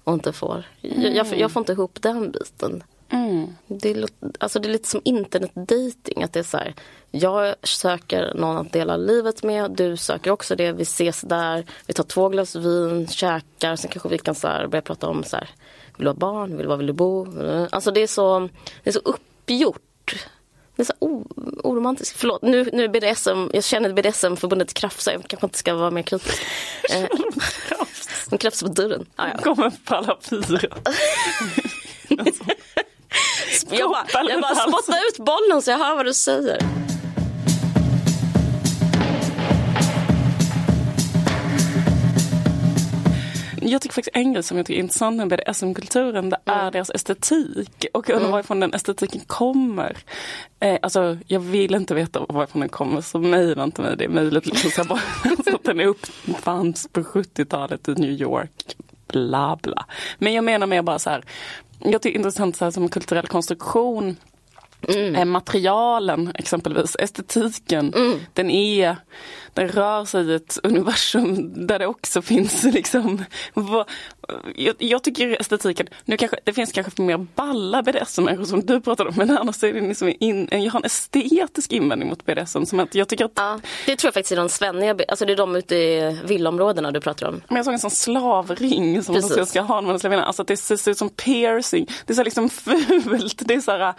[0.03, 0.63] och inte får.
[0.81, 2.83] Jag, jag, jag får inte ihop den biten.
[3.09, 3.55] Mm.
[3.67, 4.05] Det är,
[4.37, 6.23] alltså det är lite som internetdating.
[6.23, 6.75] Att det är så här,
[7.11, 11.93] jag söker någon att dela livet med, du söker också det, vi ses där, vi
[11.93, 15.35] tar två glas vin, käkar, sen kanske vi kan så här börja prata om så
[15.35, 15.49] här,
[15.97, 17.27] vill du ha barn, vill, var vill du bo?
[17.71, 18.49] Alltså det är så,
[18.83, 19.81] det är så uppgjort.
[20.75, 21.27] Det är så o-
[21.63, 22.17] oromantiskt.
[22.19, 26.03] Förlåt, nu, nu är BDSM, jag känner BDSM-förbundet krafsar, jag kanske inte ska vara mer
[26.03, 26.41] kritisk.
[26.93, 27.07] Eh,
[28.29, 29.05] De krafsar på dörren.
[29.15, 29.37] Ja, ja.
[29.41, 30.59] Kommer på alla fyra.
[33.69, 36.61] Jag bara, jag bara spottar ut bollen så jag hör vad du säger.
[43.65, 46.89] Jag tycker faktiskt en grej som jag tycker är intressant med BDSM-kulturen det är deras
[46.89, 47.85] estetik.
[47.93, 49.97] Och jag undrar varifrån den estetiken kommer.
[50.59, 53.97] Eh, alltså jag vill inte veta varifrån den kommer så mejla inte mig.
[53.97, 54.99] Det är möjligt liksom, bara,
[55.45, 58.75] så att den är uppfanns på 70-talet i New York.
[59.07, 59.85] Bla bla.
[60.17, 61.23] Men jag menar mer bara så här.
[61.79, 64.17] Jag tycker det är intressant så här, som kulturell konstruktion.
[64.87, 67.93] Eh, materialen exempelvis, estetiken,
[68.33, 68.97] den är,
[69.53, 73.89] den rör sig i ett universum där det också finns liksom, vad,
[74.55, 79.09] jag, jag tycker estetiken, nu kanske, det finns kanske mer balla BDSM som du pratade
[79.09, 82.79] om, men annars är det liksom in, jag har en estetisk invändning mot BDSM som
[82.79, 85.37] att jag tycker att Ja, det tror jag faktiskt är de svenniga, alltså det är
[85.37, 87.41] de ute i villaområdena du pratar om.
[87.47, 89.37] Men jag såg en sån slavring som Precis.
[89.37, 90.23] jag ska ha när man slavarna.
[90.23, 91.87] Alltså att det ser ut som piercing.
[92.05, 92.49] Det är så liksom
[93.03, 93.41] fult.
[93.45, 93.93] Det är så här,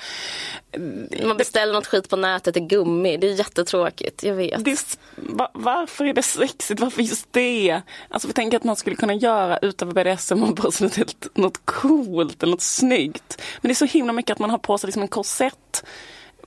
[1.27, 4.65] Man beställer något skit på nätet i gummi, det är jättetråkigt, jag vet.
[4.65, 6.81] det är, va, varför är det sexigt?
[6.81, 7.83] Varför just det?
[8.09, 11.61] Alltså vi tänker att man skulle kunna göra utöver BDSM och bara något, helt, något
[11.65, 13.43] coolt eller något snyggt.
[13.61, 15.85] Men det är så himla mycket att man har på sig liksom en korsett.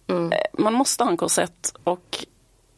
[0.08, 0.32] Mm.
[0.32, 2.26] Eh, Man måste ha en korsett och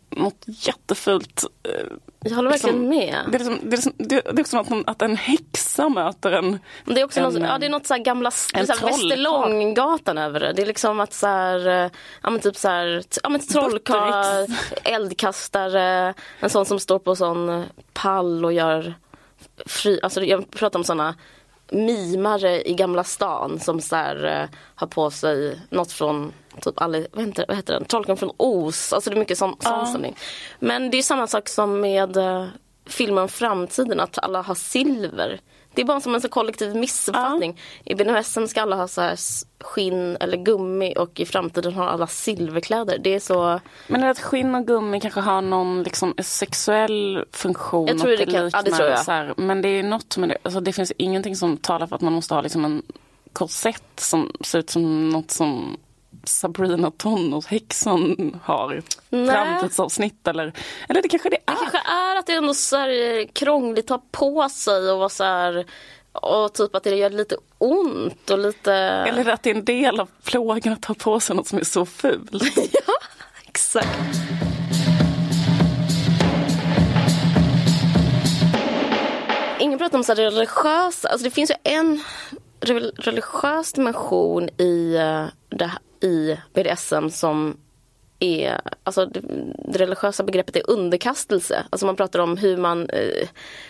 [0.10, 1.86] något jättefult eh,
[2.24, 3.26] Jag håller verkligen liksom- med.
[3.32, 6.60] Det är, liksom, det, är som, det, är att, man, att en häxa möter en...
[6.86, 8.68] Det är också en, något, ja, det är något så här gamla, så här.
[8.68, 10.54] Västerlånggatan över det.
[10.54, 11.92] Det är liksom att så här, eh,
[12.24, 14.48] ja men typ så här, ja men trollkarl,
[14.84, 18.94] eldkastare, en sån som står på sån pall och gör
[19.66, 21.16] fri, alltså jag pratar om såna
[21.72, 27.08] mimare i Gamla stan som så här, eh, har på sig något från typ Ali,
[27.12, 27.86] vad, heter, vad heter den?
[27.86, 28.94] Trollkarlen från Oz.
[28.94, 30.16] Alltså det är mycket sån, sån stämning.
[30.60, 32.46] Men det är samma sak som med eh,
[32.86, 35.40] filmer om framtiden att alla har silver.
[35.80, 37.58] Det är bara som en så kollektiv missuppfattning.
[37.84, 39.16] I BDSM ska alla ha så här
[39.64, 42.98] skinn eller gummi och i framtiden har alla silverkläder.
[42.98, 43.60] Det är så...
[43.88, 47.88] Men är att skinn och gummi kanske har någon liksom sexuell funktion?
[47.88, 49.00] Jag tror det, kan, ja, det tror jag.
[49.00, 50.38] Så här, men det är något med det.
[50.44, 52.82] Alltså det finns ingenting som talar för att man måste ha liksom en
[53.34, 55.78] korsett som ser ut som något som
[56.30, 60.54] Sabrina Tonårshäxan har framtidsavsnitt eller,
[60.90, 61.52] eller det kanske det är.
[61.52, 65.00] Det kanske är att det är ändå så här krångligt att ha på sig och
[65.00, 65.66] vara så här
[66.12, 68.74] och typ att det gör lite ont och lite...
[68.74, 71.64] Eller att det är en del av plågan att ha på sig något som är
[71.64, 72.32] så fult.
[72.56, 72.94] ja,
[73.48, 74.00] exakt.
[79.60, 82.04] Ingen pratar om så religiösa, alltså det finns ju en
[82.98, 85.72] religiös dimension i, eh, det,
[86.02, 87.58] i BDSM som
[88.20, 89.20] är, alltså det,
[89.68, 91.66] det, religiösa begreppet är underkastelse.
[91.70, 93.28] Alltså man pratar om hur man, eh,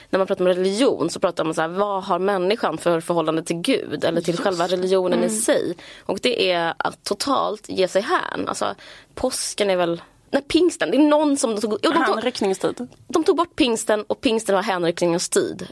[0.09, 3.43] när man pratar om religion så pratar man så här, vad har människan för förhållande
[3.43, 4.43] till Gud eller till Just.
[4.43, 5.25] själva religionen mm.
[5.25, 5.77] i sig.
[5.99, 8.47] Och det är att totalt ge sig hän.
[8.47, 8.75] Alltså
[9.15, 10.01] påsken är väl
[10.31, 10.91] Nej, pingsten.
[10.91, 11.57] Det är någon som...
[11.57, 15.67] Tog, jo, de, tog, de tog bort pingsten och pingsten var hänryckningens tid.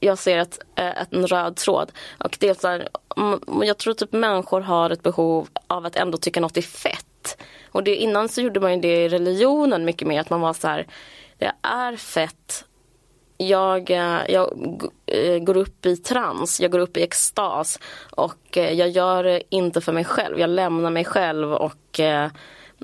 [0.00, 1.92] Jag ser ett, eh, ett, en röd tråd.
[2.18, 5.96] Och det är så här, mm, jag tror typ människor har ett behov av att
[5.96, 7.38] ändå tycka något är fett.
[7.70, 10.20] Och det, innan så gjorde man ju det i religionen mycket mer.
[10.20, 10.86] Att man var så här,
[11.38, 12.64] det är fett.
[13.36, 14.52] Jag, eh, jag
[15.06, 17.78] eh, går upp i trans, jag går upp i extas.
[18.10, 20.40] Och jag gör det inte för mig själv.
[20.40, 22.00] Jag lämnar mig själv och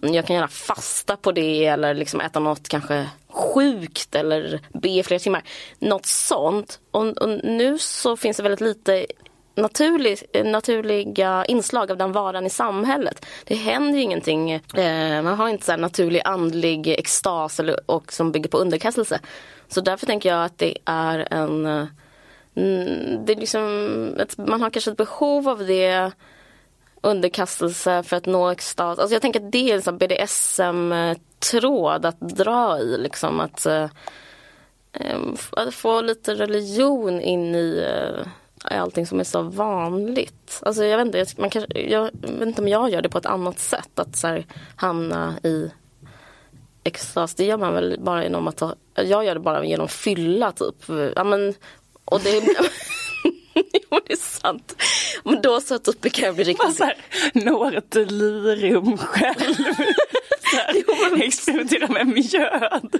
[0.02, 5.18] jag kan gärna fasta på det eller liksom äta något kanske sjukt eller be flera
[5.18, 5.42] timmar.
[5.78, 6.80] Något sånt.
[6.90, 9.06] Och, och nu så finns det väldigt lite
[9.54, 13.26] naturlig, naturliga inslag av den varan i samhället.
[13.44, 14.50] Det händer ju ingenting.
[14.50, 19.20] Eh, man har inte så naturlig andlig extas eller, och som bygger på underkastelse.
[19.68, 21.66] Så därför tänker jag att det är en...
[21.66, 21.86] Eh,
[23.24, 23.64] det är liksom
[24.36, 26.12] man har kanske ett behov av det
[27.04, 28.98] underkastelse för att nå extas.
[28.98, 32.98] Alltså jag tänker att det är en BDSM-tråd att dra i.
[32.98, 33.88] Liksom att, eh,
[35.50, 38.26] att få lite religion in i eh,
[38.80, 40.60] allting som är så vanligt.
[40.62, 43.26] Alltså jag vet inte, man kanske, jag vet inte om jag gör det på ett
[43.26, 43.98] annat sätt.
[43.98, 44.46] Att så här,
[44.76, 45.70] hamna i
[46.84, 47.34] extas.
[47.34, 50.88] Det gör man väl bara genom att ta, jag gör det bara genom fylla typ.
[51.16, 51.54] Ja, men,
[52.04, 52.42] och det,
[53.90, 54.82] jo, det är sant.
[55.24, 56.76] Men då så uppe kan jag bli riktigt...
[56.76, 56.96] Så här,
[57.32, 59.56] når ett delirium själv.
[60.74, 62.96] jo, experimentera med mjöd.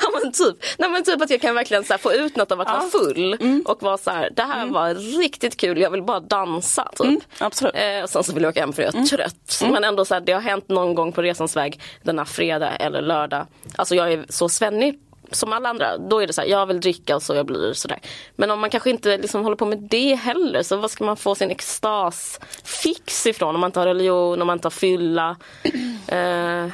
[0.00, 0.56] Ja men typ.
[0.78, 2.74] Nej, men typ att jag kan verkligen så få ut något av att ja.
[2.74, 3.62] vara full mm.
[3.66, 4.72] och vara så här, det här mm.
[4.72, 6.88] var riktigt kul, jag vill bara dansa.
[6.96, 7.06] Typ.
[7.06, 7.74] Mm, absolut.
[7.74, 9.06] Eh, och sen så vill jag åka hem för jag är mm.
[9.06, 9.58] trött.
[9.60, 9.72] Mm.
[9.72, 13.02] Men ändå så här, det har hänt någon gång på resans väg denna fredag eller
[13.02, 13.46] lördag.
[13.76, 14.98] Alltså jag är så svennig
[15.30, 17.72] som alla andra, då är det så här, jag vill dricka och så jag blir
[17.72, 17.98] sådär.
[18.36, 21.16] Men om man kanske inte liksom håller på med det heller, så vad ska man
[21.16, 25.36] få sin extas fix ifrån om man inte har religion, om man inte har fylla?
[26.08, 26.66] Eh,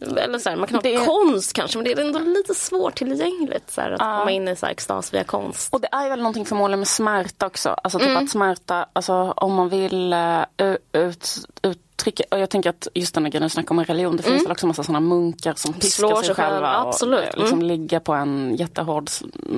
[0.00, 1.06] eller så här, man kan ha det...
[1.06, 4.18] konst kanske men det är ändå lite svårtillgängligt så här, att ja.
[4.18, 5.74] komma in i så här, extas via konst.
[5.74, 7.68] Och det är väl någonting förmodligen med smärta också.
[7.68, 8.24] Alltså typ mm.
[8.24, 13.14] att smärta, alltså om man vill uh, ut, ut trycka, och jag tänker att just
[13.14, 14.44] den här grejen snackar om religion, det finns mm.
[14.44, 17.34] väl också massa sådana munkar som piskar sig, sig själva absolut.
[17.34, 17.68] och liksom mm.
[17.68, 19.10] ligga på en jättehård,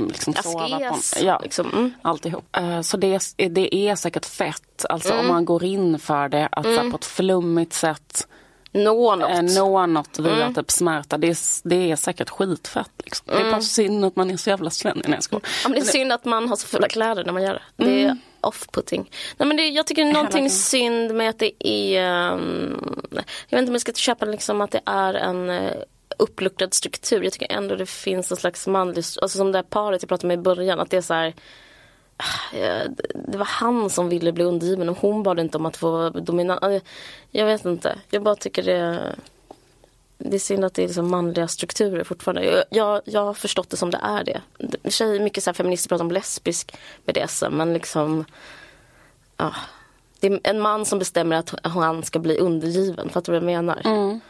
[0.08, 1.92] liksom sova på en, ja, liksom, mm.
[2.02, 2.56] alltihop.
[2.60, 5.20] Uh, så det, det är säkert fett, alltså mm.
[5.20, 6.90] om man går in för det, att mm.
[6.90, 8.26] på ett flummigt sätt
[8.72, 10.54] nå något, eh, nå något via mm.
[10.54, 11.18] typ smärta.
[11.18, 12.90] Det är, det är säkert skitfett.
[13.04, 13.30] Liksom.
[13.30, 13.42] Mm.
[13.42, 15.08] Det är bara synd att man är så jävla svennig.
[15.08, 17.62] Nej, ja, men det är synd att man har så fula kläder när man gör
[17.76, 17.84] det.
[17.84, 19.10] Det är off-putting.
[19.36, 22.32] Nej, men det, jag tycker det är någonting synd med att det är...
[22.32, 23.02] Um,
[23.48, 25.72] jag vet inte om jag ska köpa liksom att det är en uh,
[26.18, 27.22] uppluckrad struktur.
[27.22, 29.04] Jag tycker ändå det finns en slags manlig...
[29.22, 30.80] Alltså som det här paret jag pratade med i början.
[30.80, 31.34] Att det är så här,
[33.14, 36.82] det var han som ville bli undergiven och hon bad inte om att få dominant.
[37.30, 37.98] Jag vet inte.
[38.10, 39.14] Jag bara tycker det
[40.22, 42.44] det är synd att det är liksom manliga strukturer fortfarande.
[42.44, 44.40] Jag, jag, jag har förstått det som det är det.
[44.90, 48.24] Tjej, mycket så här feminister pratar om lesbisk BDSM men liksom
[49.36, 49.54] ja,
[50.20, 53.08] Det är en man som bestämmer att han ska bli undergiven.
[53.08, 53.80] Fattar du vad jag menar?
[53.84, 54.20] Mm.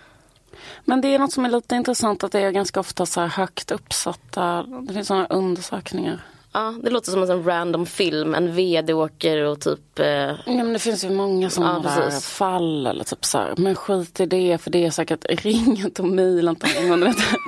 [0.84, 3.28] Men det är något som är lite intressant att det är ganska ofta så här
[3.28, 8.34] högt uppsatta, det finns sådana undersökningar Ja, det låter som en sån random film.
[8.34, 9.98] En vd åker och typ...
[9.98, 10.06] Eh...
[10.06, 12.86] Ja, men det finns ju många sådana ja, där fall.
[12.86, 16.08] Eller typ så här, men skit i det för det är säkert ring inte och
[16.08, 16.66] mejla inte.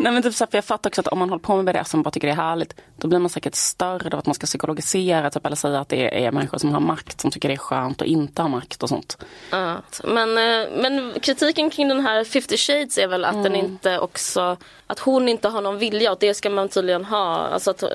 [0.00, 1.74] Nej men typ så här, för jag fattar också att om man håller på med
[1.74, 2.74] BDSM och bara tycker det är härligt.
[2.96, 6.24] Då blir man säkert störd av att man ska psykologisera typ, eller säga att det
[6.24, 8.88] är människor som har makt som tycker det är skönt och inte har makt och
[8.88, 9.24] sånt.
[9.50, 13.42] Ja, men, eh, men kritiken kring den här 50 shades är väl att mm.
[13.42, 14.57] den inte också...
[14.86, 17.36] Att hon inte har någon vilja och det ska man tydligen ha.
[17.36, 17.88] Alltså att, eh,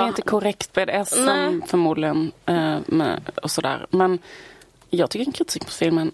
[0.00, 1.60] det är inte korrekt BDSM Nej.
[1.66, 2.32] förmodligen.
[2.46, 2.78] Eh,
[3.42, 3.86] och sådär.
[3.90, 4.18] Men
[4.90, 6.12] jag tycker en kritik på filmen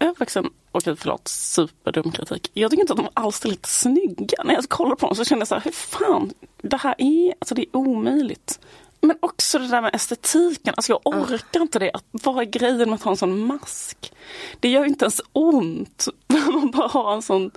[0.00, 2.50] övervuxen, okej förlåt, superdum kritik.
[2.54, 4.42] Jag tycker inte att de alls är lite snygga.
[4.44, 7.34] När jag kollade på dem så kände jag så här, hur fan, det här är,
[7.38, 8.60] alltså det är omöjligt.
[9.00, 11.92] Men också det där med estetiken, alltså jag orkar inte det.
[12.10, 14.12] vad är grejen med att ha en sån mask?
[14.60, 16.08] Det gör inte ens ont.
[16.26, 17.50] Man bara har en sån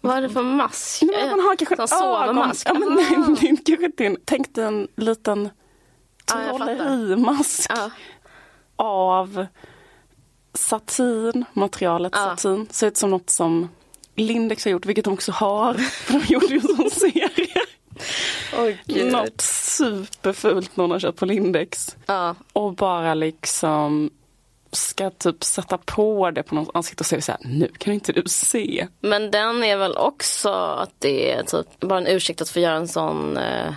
[0.00, 1.02] vad är det för mask?
[1.02, 2.68] Nej, man har kanske en sovmask?
[2.68, 5.48] Ja, men nej, nej, kanske inte Tänk dig en liten
[6.24, 7.90] trollerimask ja,
[8.76, 9.46] av
[10.54, 12.18] satin, materialet ja.
[12.18, 12.66] satin.
[12.70, 13.68] Ser ut som något som
[14.14, 15.74] Lindex har gjort, vilket de också har.
[15.74, 17.48] För de gjorde ju en sån serie.
[18.56, 21.96] Oh, något superfult någon har köpt på Lindex.
[22.06, 22.34] Ja.
[22.52, 24.10] Och bara liksom
[24.72, 28.12] ska typ sätta på det på någons ansikte och säga så här, nu kan inte
[28.12, 28.88] du se.
[29.00, 32.76] Men den är väl också att det är typ bara en ursäkt att få göra
[32.76, 33.74] en sån eh,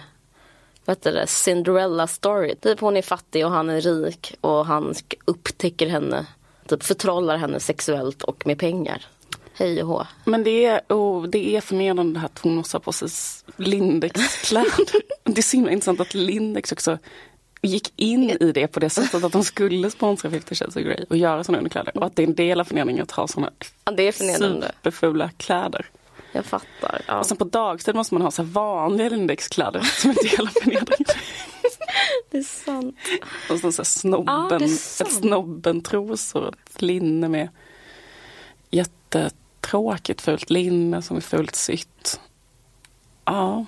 [0.85, 2.55] vad heter det, Cinderella story.
[2.55, 4.93] Typ hon är fattig och han är rik och han
[5.25, 6.25] upptäcker henne,
[6.67, 9.05] typ förtrollar henne sexuellt och med pengar.
[9.53, 10.07] Hej och hå.
[10.25, 13.09] Men det är, oh, det är här att hon måste ha på sig
[13.57, 14.71] Lindex kläder.
[15.23, 16.97] det är så himla intressant att Lindex också
[17.61, 21.05] gick in i det på det sättet att de skulle sponsra 50 Shades of Grey
[21.09, 21.97] och göra sådana underkläder.
[21.97, 23.51] Och att det är en del av förnedringen att ha sådana
[23.85, 25.85] ja, det är superfula kläder.
[26.31, 27.01] Jag fattar.
[27.07, 27.19] Ja.
[27.19, 31.05] Och sen på dagstid måste man ha så vanliga Lindex-kläder som en del av förnedringen.
[32.31, 32.95] det är sant.
[33.49, 37.49] Och så, så snobben, ja, ett snobben-trosor, ett linne med
[38.69, 42.19] jättetråkigt fult linne som är fult sytt.
[43.25, 43.65] Ja.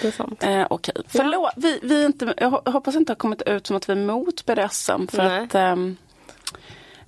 [0.00, 0.42] Det är sant.
[0.42, 1.04] Eh, Okej, okay.
[1.08, 1.52] förlåt.
[1.56, 1.60] Ja.
[1.62, 5.06] Vi, vi inte, jag hoppas inte har kommit ut som att vi är emot BDSM.
[5.06, 5.44] För Nej.
[5.44, 5.96] att, um...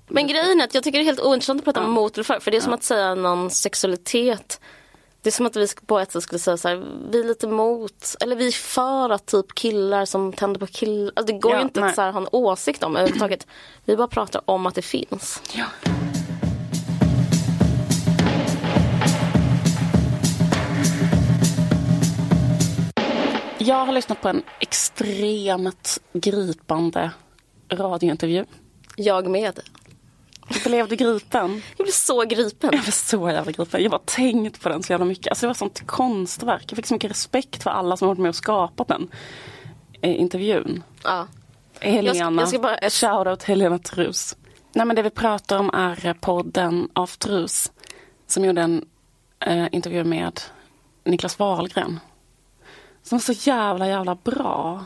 [0.09, 1.87] Men grejen är att jag tycker det är helt ointressant att prata ja.
[1.87, 2.41] om mot eller för.
[2.41, 2.65] För det är ja.
[2.65, 4.61] som att säga någon sexualitet.
[5.23, 7.47] Det är som att vi på ett sätt skulle säga så här, vi är lite
[7.47, 11.13] emot, eller vi är för att typ killar som tänder på killar.
[11.17, 11.89] Alltså det går ja, ju inte nej.
[11.89, 13.47] att så här, ha en åsikt om överhuvudtaget.
[13.85, 15.43] Vi bara pratar om att det finns.
[15.53, 15.65] Ja.
[23.63, 27.11] Jag har lyssnat på en extremt gripande
[27.73, 28.45] radiointervju.
[28.97, 29.61] Jag med.
[30.65, 31.63] Blev du gripen?
[31.77, 32.71] Jag blev så gripen.
[32.73, 33.83] Jag blev så jävla gripen.
[33.83, 35.27] Jag har tänkt på den så jävla mycket.
[35.27, 36.65] Alltså det var sånt konstverk.
[36.69, 39.09] Jag fick så mycket respekt för alla som har varit med och skapat den
[40.01, 40.83] eh, intervjun.
[41.05, 41.27] Ja.
[41.81, 42.91] Helena, jag ska, jag ska bara...
[42.91, 44.37] shoutout Helena Trus.
[44.73, 47.73] Nej men det vi pratar om är podden av Trus
[48.27, 48.85] som gjorde en
[49.47, 50.41] eh, intervju med
[51.05, 52.01] Niklas Wahlgren
[53.11, 54.85] som var så jävla, jävla bra.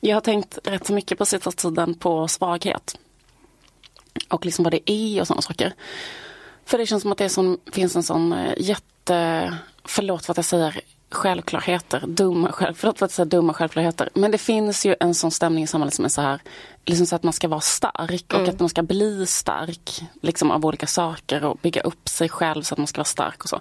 [0.00, 2.98] Jag har tänkt rätt så mycket på sista tiden på svaghet.
[4.28, 5.74] Och liksom vad det är och sådana saker.
[6.64, 10.36] För det känns som att det som, finns en sån eh, jätte, förlåt för att
[10.36, 14.08] jag säger självklarheter, dumma, själv, förlåt för att jag säger dumma självklarheter.
[14.14, 16.40] Men det finns ju en sån stämning i samhället som är så här,
[16.84, 18.42] liksom så att man ska vara stark mm.
[18.42, 22.62] och att man ska bli stark liksom av olika saker och bygga upp sig själv
[22.62, 23.60] så att man ska vara stark och så.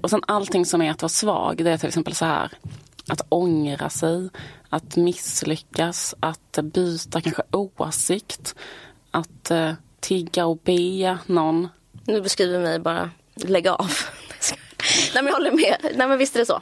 [0.00, 2.52] Och sen allting som är att vara svag, det är till exempel så här,
[3.10, 4.28] att ångra sig,
[4.68, 8.54] att misslyckas, att byta kanske åsikt,
[9.10, 11.68] att uh, tigga och be någon.
[12.04, 13.90] Nu beskriver mig bara, lägg av.
[15.14, 16.60] Nej men jag håller med, nej men visst är det så.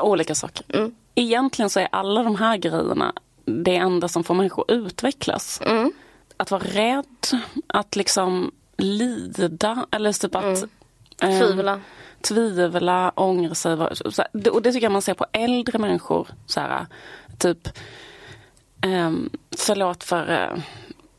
[0.00, 0.64] Olika saker.
[0.68, 0.94] Mm.
[1.14, 3.12] Egentligen så är alla de här grejerna
[3.44, 5.60] det enda som får människor utvecklas.
[5.64, 5.92] Mm.
[6.36, 10.68] Att vara rädd, att liksom lida eller typ att mm.
[11.18, 11.80] Tvivla
[12.20, 13.74] tvivla, ångra sig.
[14.52, 16.28] Och det tycker jag man ser på äldre människor.
[16.46, 16.86] Så här,
[17.38, 17.68] typ,
[18.86, 20.62] um, förlåt för uh,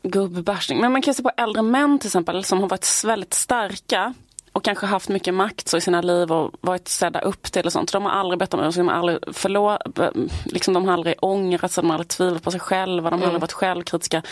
[0.02, 4.14] gubbashing, men man kan se på äldre män till exempel som har varit väldigt starka
[4.52, 7.72] och kanske haft mycket makt så i sina liv och varit sedda upp till och
[7.72, 7.92] sånt.
[7.92, 9.78] De har aldrig bett om ursäkt, de har aldrig förlåt,
[10.44, 13.18] liksom de har aldrig ångrat sig, de har aldrig tvivlat på sig själva, de har
[13.18, 13.28] mm.
[13.28, 14.22] aldrig varit självkritiska.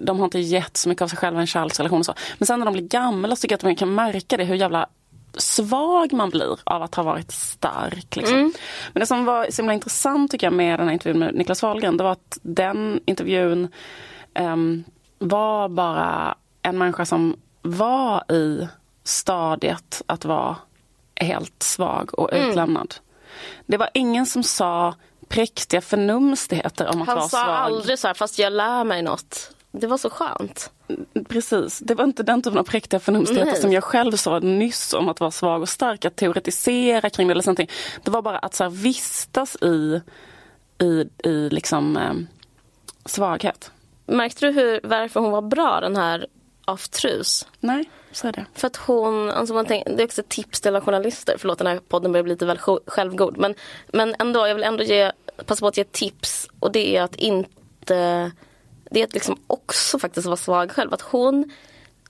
[0.00, 2.14] De har inte gett så mycket av sig själva i en kärleksrelation och så.
[2.38, 4.54] Men sen när de blir gamla så tycker jag att man kan märka det hur
[4.54, 4.86] jävla
[5.34, 8.16] svag man blir av att ha varit stark.
[8.16, 8.36] Liksom.
[8.36, 8.52] Mm.
[8.92, 11.62] Men det som var så himla intressant tycker jag med den här intervjun med Niklas
[11.62, 13.68] Wahlgren, det var att den intervjun
[14.38, 14.84] um,
[15.18, 18.68] var bara en människa som var i
[19.04, 20.56] stadiet att vara
[21.16, 22.48] helt svag och mm.
[22.48, 22.94] utlämnad.
[23.66, 24.94] Det var ingen som sa
[25.28, 27.56] präktiga förnumstigheter om att Han vara sa svag.
[27.56, 29.50] aldrig så här, fast jag lär mig något.
[29.72, 30.70] Det var så skönt.
[31.28, 35.08] Precis, det var inte den typen av präktiga förnumstigheter som jag själv sa nyss om
[35.08, 37.70] att vara svag och stark, att teoretisera kring det eller någonting.
[38.02, 40.00] Det var bara att så här, vistas i,
[40.84, 42.12] i, i liksom eh,
[43.04, 43.70] svaghet.
[44.06, 46.26] Märkte du hur, varför hon var bra den här
[46.64, 47.46] Aftrus?
[47.60, 48.44] Nej, så är det.
[48.54, 51.34] För att hon, alltså man tänker, det är också ett tips till alla journalister.
[51.38, 53.36] Förlåt den här podden börjar bli lite väl sj- självgod.
[53.38, 53.54] Men,
[53.88, 55.12] men ändå, jag vill ändå ge,
[55.46, 56.48] passa på att ge ett tips.
[56.60, 58.30] Och det är att inte,
[58.90, 60.94] det är att liksom också faktiskt vara svag själv.
[60.94, 61.50] Att hon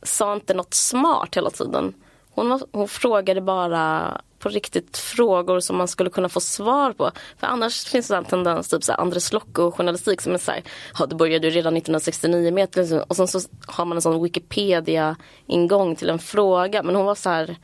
[0.03, 1.95] sa inte något smart hela tiden.
[2.31, 7.11] Hon, var, hon frågade bara på riktigt frågor som man skulle kunna få svar på.
[7.39, 10.51] För annars finns det en tendens, typ så här Andres Locke journalistik som är så
[10.51, 10.63] här,
[10.99, 14.23] ja det började ju redan 1969 med liksom- och sen så har man en sån
[14.23, 16.83] Wikipedia-ingång till en fråga.
[16.83, 17.57] Men hon var så här,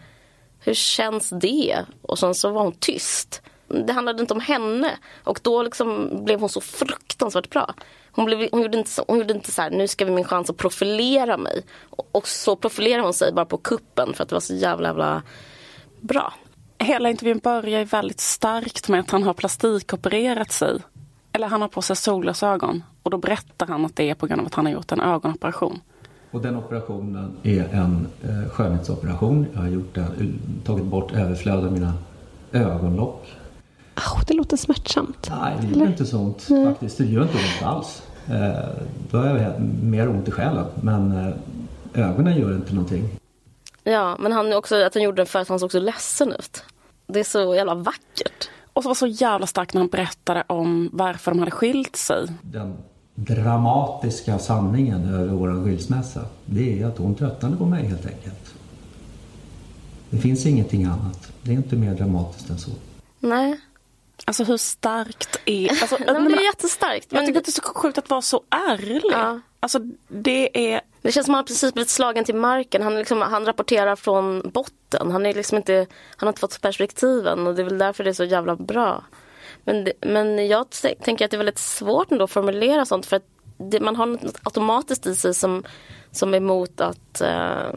[0.60, 1.84] hur känns det?
[2.02, 3.42] Och sen så var hon tyst.
[3.68, 4.90] Det handlade inte om henne
[5.24, 7.74] och då liksom blev hon så fruktansvärt bra.
[8.16, 10.24] Hon, blev, hon, gjorde inte, så- hon gjorde inte så här, nu ska vi min
[10.24, 11.62] chans att profilera mig.
[11.90, 14.88] Och, och så profilerade hon sig bara på kuppen för att det var så jävla,
[14.88, 15.22] jävla
[16.00, 16.32] bra.
[16.78, 20.78] Hela intervjun börjar ju väldigt starkt med att han har plastikopererat sig.
[21.32, 22.82] Eller han har på sig solglasögon.
[23.02, 25.00] Och då berättar han att det är på grund av att han har gjort en
[25.00, 25.80] ögonoperation.
[26.30, 29.46] Och den operationen är en eh, skönhetsoperation.
[29.54, 31.92] Jag har gjort den, tagit bort överflöd av mina
[32.52, 33.26] ögonlock.
[33.94, 35.30] Au, det låter smärtsamt.
[35.30, 36.98] Nej, det gör inte så ont faktiskt.
[36.98, 38.02] Det gör inte ont alls.
[38.28, 38.68] Eh,
[39.10, 40.66] då har jag mer ont i själen.
[40.80, 41.34] Men eh,
[42.10, 43.08] ögonen gör inte någonting.
[43.84, 46.64] Ja, men han också, att han gjorde det för att han såg så ledsen ut.
[47.06, 48.48] Det är så jävla vackert.
[48.72, 52.26] Och så var så jävla starkt när han berättade om varför de hade skilt sig.
[52.42, 52.76] Den
[53.14, 56.20] dramatiska sanningen över vår skilsmässa.
[56.46, 58.54] Det är att hon tröttnade på mig helt enkelt.
[60.10, 61.32] Det finns ingenting annat.
[61.42, 62.70] Det är inte mer dramatiskt än så.
[63.20, 63.60] Nej,
[64.24, 65.70] Alltså hur starkt är...
[65.82, 67.06] Alltså, Nej men det är jättestarkt.
[67.10, 69.02] Jag Men tycker att det är så sjukt att vara så ärlig.
[69.12, 69.40] Ja.
[69.60, 70.80] Alltså det är...
[71.02, 72.82] Det känns som att han precis blivit slagen till marken.
[72.82, 75.10] Han, liksom, han rapporterar från botten.
[75.10, 78.10] Han, är liksom inte, han har inte fått perspektiven och det är väl därför det
[78.10, 79.04] är så jävla bra.
[79.64, 80.66] Men, det, men jag
[81.02, 84.06] tänker att det är väldigt svårt ändå att formulera sånt för att det, man har
[84.06, 85.64] något automatiskt i sig som,
[86.10, 87.68] som är emot att eh,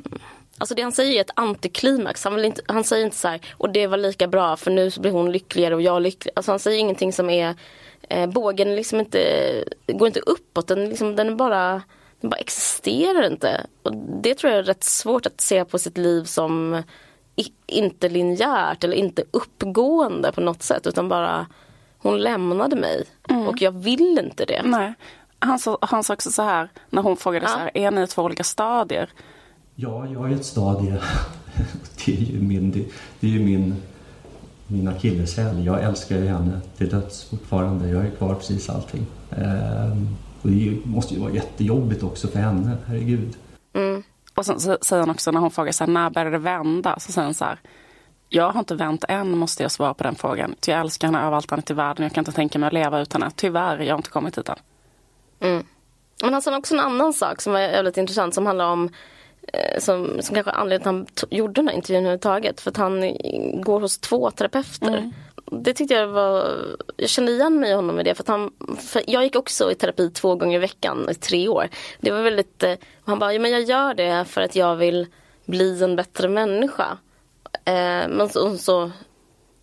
[0.58, 2.24] Alltså det han säger är ett antiklimax.
[2.24, 5.02] Han, inte, han säger inte så här, och det var lika bra för nu så
[5.02, 6.32] blir hon lyckligare och jag lycklig.
[6.36, 7.56] Alltså han säger ingenting som är,
[8.10, 10.68] eh, bågen liksom inte, går inte uppåt.
[10.68, 11.82] Den, liksom, den är bara,
[12.22, 13.66] den bara existerar inte.
[13.84, 16.84] Och det tror jag är rätt svårt att se på sitt liv som
[17.36, 20.88] i, inte linjärt eller inte uppgående på något sätt.
[20.88, 21.48] Utan bara,
[21.98, 23.04] hon lämnade mig
[23.48, 24.62] och jag vill inte det.
[24.66, 24.94] Nej.
[25.40, 27.52] Han sa, han sa också så här, när hon frågade Ja.
[27.52, 29.10] så här, är ni i två olika stadier?
[29.80, 30.94] Ja, jag är ett stadie.
[32.06, 32.86] Det är ju min, det,
[33.20, 33.76] det är ju min,
[34.68, 35.66] min akilleshäl.
[35.66, 37.90] Jag älskar ju henne till döds fortfarande.
[37.90, 39.06] Jag är kvar precis allting.
[39.32, 43.36] Ehm, och det måste ju vara jättejobbigt också för henne, herregud.
[44.36, 47.00] Och sen så säger han också när hon frågar så här, när började det vända?
[47.00, 47.60] Så säger han så här,
[48.30, 50.56] jag har inte vänt än måste jag svara på den frågan.
[50.60, 52.04] Ty jag älskar henne över allt annat i världen.
[52.04, 53.34] Jag kan inte tänka mig att leva utan henne.
[53.36, 54.58] Tyvärr, jag har inte kommit dit än.
[56.22, 58.90] Men han sa också en annan sak som var jävligt intressant som handlar om
[59.78, 62.62] som, som kanske anledningen till att han gjorde den här intervjun överhuvudtaget.
[62.62, 65.12] För att han eh, går hos två terapeuter.
[65.52, 66.58] Det tyckte jag var,
[66.98, 68.16] jag kände igen mig i honom med det.
[68.16, 71.48] För att han, för jag gick också i terapi två gånger i veckan i tre
[71.48, 71.70] år.
[72.00, 72.74] Det var väldigt, eh,
[73.06, 75.08] han bara, ja, men jag gör det för att jag vill
[75.46, 76.98] bli en bättre människa.
[77.66, 78.92] Eh, men så, så,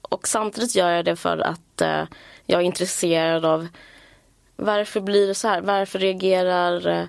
[0.03, 2.05] och samtidigt gör jag det för att eh,
[2.47, 3.69] jag är intresserad av
[4.57, 5.61] varför blir det så här?
[5.61, 7.07] Varför reagerar eh, eh,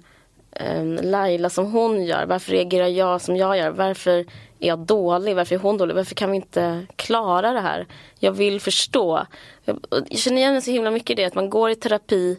[0.60, 2.26] Ehm, Laila som hon gör?
[2.26, 3.70] Varför reagerar jag som jag gör?
[3.70, 4.18] Varför
[4.60, 5.36] är jag dålig?
[5.36, 5.96] Varför är hon dålig?
[5.96, 7.88] Varför kan vi inte klara det här?
[8.20, 9.26] Jag vill förstå.
[9.66, 9.80] Jag,
[10.12, 12.38] känner igen mig så himla mycket i det att man går i terapi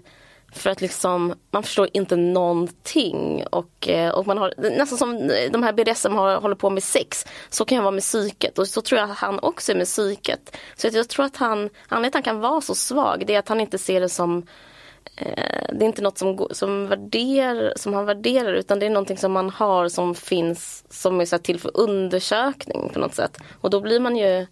[0.52, 3.44] för att liksom, man förstår inte någonting.
[3.50, 7.26] Och, eh, och man har, nästan som de här BDSM har, håller på med sex.
[7.50, 8.58] Så kan jag vara med psyket.
[8.58, 10.56] Och så tror jag att han också är med psyket.
[10.76, 13.38] Så jag tror att han, anledningen till att han kan vara så svag, det är
[13.38, 14.46] att han inte ser det som
[15.16, 19.18] Eh, det är inte något som, som, värder, som han värderar utan det är någonting
[19.18, 23.38] som man har som finns som är så här till för undersökning på något sätt.
[23.60, 24.46] Och då blir man ju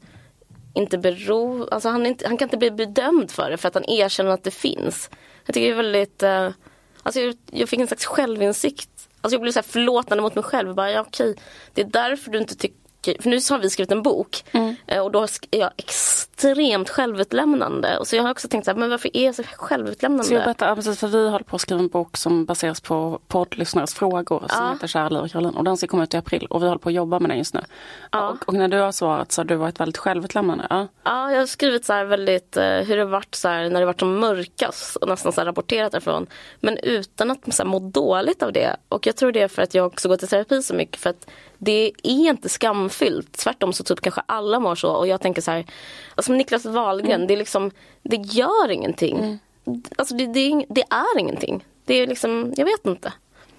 [0.75, 3.89] inte bero, alltså han, inte, han kan inte bli bedömd för det för att han
[3.89, 5.11] erkänner att det finns.
[5.47, 6.51] Jag tycker det är väldigt, eh,
[7.03, 9.09] alltså jag, jag fick en slags självinsikt.
[9.21, 10.75] Alltså jag blev så här förlåtande mot mig själv.
[10.75, 11.37] Bara, ja, okej,
[11.75, 14.45] det är därför du inte tycker för nu har vi skrivit en bok
[14.87, 17.99] eh, och då är jag extremt självutlämnande.
[17.99, 20.25] Och så jag har också tänkt så här, men varför är jag så självutlämnande?
[20.25, 23.21] Så jag berättar, precis, för vi håller på att skriva en bok som baseras på
[23.29, 24.73] poddlyssnares frågor som Ja.
[24.73, 25.57] heter Kära Liv och Caroline.
[25.57, 27.39] Och den ska komma ut i april och vi håller på att jobba med den
[27.39, 27.61] just nu.
[28.11, 28.29] Ja.
[28.29, 30.67] Och, och när du har svarat så har du varit väldigt självutlämnande.
[30.71, 30.87] Ja.
[31.05, 33.87] Ja, jag har skrivit så här väldigt eh, hur det varit så här, när det
[33.87, 36.27] varit som mörkast och nästan så här rapporterat därifrån.
[36.61, 38.77] Men utan att så här, må dåligt av det.
[38.89, 41.01] Och jag tror det är för att jag också går till terapi så mycket.
[41.01, 41.27] För att
[41.65, 43.33] det är inte skamfyllt.
[43.33, 44.91] Tvärtom så typ kanske alla mår så.
[44.91, 45.67] Och jag tänker så här,
[46.15, 47.71] alltså Niklas Wahlgren, det är liksom,
[48.03, 49.39] det gör ingenting.
[49.97, 51.65] Alltså det, det, det är ingenting.
[51.85, 53.13] Det är liksom, jag vet inte.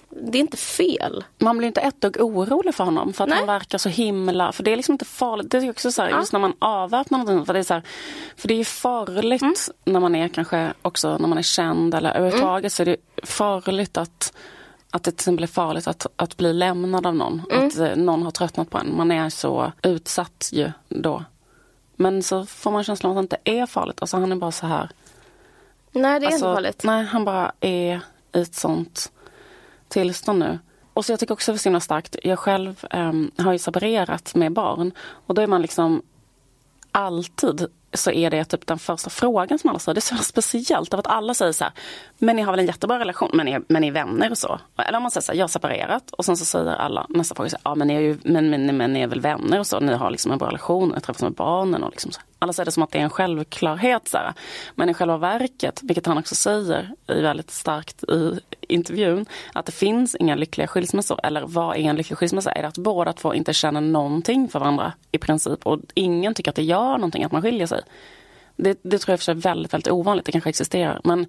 [0.09, 1.23] Det är inte fel.
[1.37, 3.37] Man blir inte ett dugg orolig för honom för att Nej.
[3.37, 5.51] han verkar så himla, för det är liksom inte farligt.
[5.51, 6.17] Det är också så här, Ja.
[6.17, 7.83] just när man avväpnar någonting, för det är så här,
[8.37, 9.53] för det är ju farligt Mm.
[9.85, 13.97] när man är kanske också när man är känd eller överhuvudtaget så är det farligt
[13.97, 14.33] att
[14.95, 17.41] att det till exempel är farligt att, att bli lämnad av någon.
[17.51, 17.67] Mm.
[17.67, 18.97] Att eh, någon har tröttnat på en.
[18.97, 21.23] Man är så utsatt ju då.
[21.95, 24.01] Men så får man känslan av att det inte är farligt.
[24.01, 24.89] Alltså han är bara så här.
[25.91, 26.83] Nej, det är Alltså, inte farligt.
[26.83, 27.99] Nej, han bara är
[28.33, 29.11] i ett sånt
[29.87, 30.59] tillstånd nu.
[30.93, 32.15] Och så jag tycker också det är så himla starkt.
[32.23, 34.91] Jag själv em, har ju separerat med barn.
[34.99, 36.01] Och då är man liksom
[36.91, 37.67] alltid
[37.97, 39.93] så är det typ den första frågan som alla säger.
[39.93, 41.73] Det är så speciellt av att alla säger så här,
[42.17, 44.37] men ni har väl en jättebra relation, men ni är, men ni är vänner och
[44.37, 44.59] så.
[44.77, 47.35] Eller om man säger så här, jag har separerat och sen så säger alla nästa
[47.35, 49.59] fråga så här, ja men ni är ju, men, men, men ni är väl vänner
[49.59, 52.21] och så, ni har liksom en bra relation, ni träffas med barnen och liksom så.
[52.39, 54.33] Alla säger det som att det är en självklarhet så här.
[54.75, 59.71] Men i själva verket, vilket han också säger i väldigt starkt i intervjun, att det
[59.71, 61.19] finns inga lyckliga skilsmässor.
[61.23, 62.51] Eller vad är en lycklig skilsmässa?
[62.51, 66.51] Är det att båda två inte känner någonting för varandra i princip och ingen tycker
[66.51, 67.81] att det gör någonting att man skiljer sig.
[68.55, 70.25] Det, det tror jag för sig är väldigt, väldigt ovanligt.
[70.25, 71.01] Det kanske existerar.
[71.03, 71.25] Men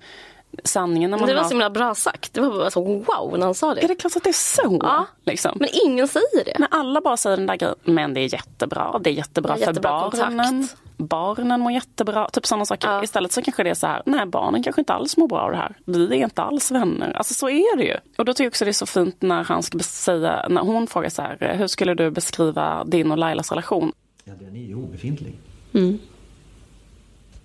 [0.65, 1.49] sanningen när man Det var har...
[1.49, 2.35] så himla bra sagt.
[2.35, 3.87] Det var bara så wow när han sa Är det.
[3.87, 4.79] det klart att det är så?
[4.83, 5.07] Ja.
[5.25, 5.57] Liksom.
[5.61, 6.57] Men ingen säger det.
[6.59, 9.63] Men alla bara säger den där grejen, men det är jättebra, det är jättebra Det
[9.63, 10.47] är jättebra för barnen.
[10.61, 10.77] kontakt.
[10.99, 12.89] Barnen mår jättebra, typ sådana saker.
[12.89, 13.03] Ja.
[13.05, 15.51] Istället så kanske det är så här, nej barnen kanske inte alls mår bra av
[15.51, 15.75] det här.
[15.85, 17.13] Vi är inte alls vänner.
[17.13, 17.97] Alltså så är det ju.
[18.19, 20.87] Och då tycker jag också det är så fint när han ska säga, när hon
[20.87, 23.93] frågar så här, hur skulle du beskriva din och Lailas relation?
[24.25, 25.39] Ja, den är ju obefintlig.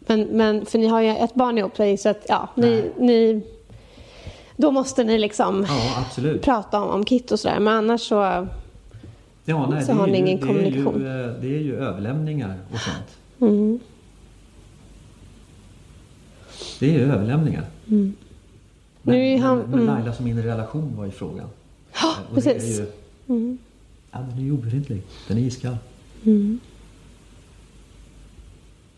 [0.08, 3.42] Men, men för ni har ju ett barn ihop så så att ja, ni, ni
[4.58, 6.06] då måste ni liksom Ja,
[6.42, 7.60] prata om, om Kit och sådär.
[7.60, 8.48] Men annars så
[9.46, 11.06] Ja, nej, Så har ni ju, ingen det kommunikation?
[11.06, 13.18] Är ju, eh, det är ju överlämningar och sånt.
[13.52, 13.80] Mm.
[16.80, 17.66] Det är ju överlämningar.
[17.86, 18.16] Men,
[19.02, 19.96] Nu är han- men, men mm.
[19.96, 21.48] Laila som inre relation var ju frågan.
[22.02, 22.80] Ja, det är precis.
[22.80, 22.86] ju,
[24.12, 25.02] Ja, den är ju obefintlig.
[25.28, 25.78] Den är iskall.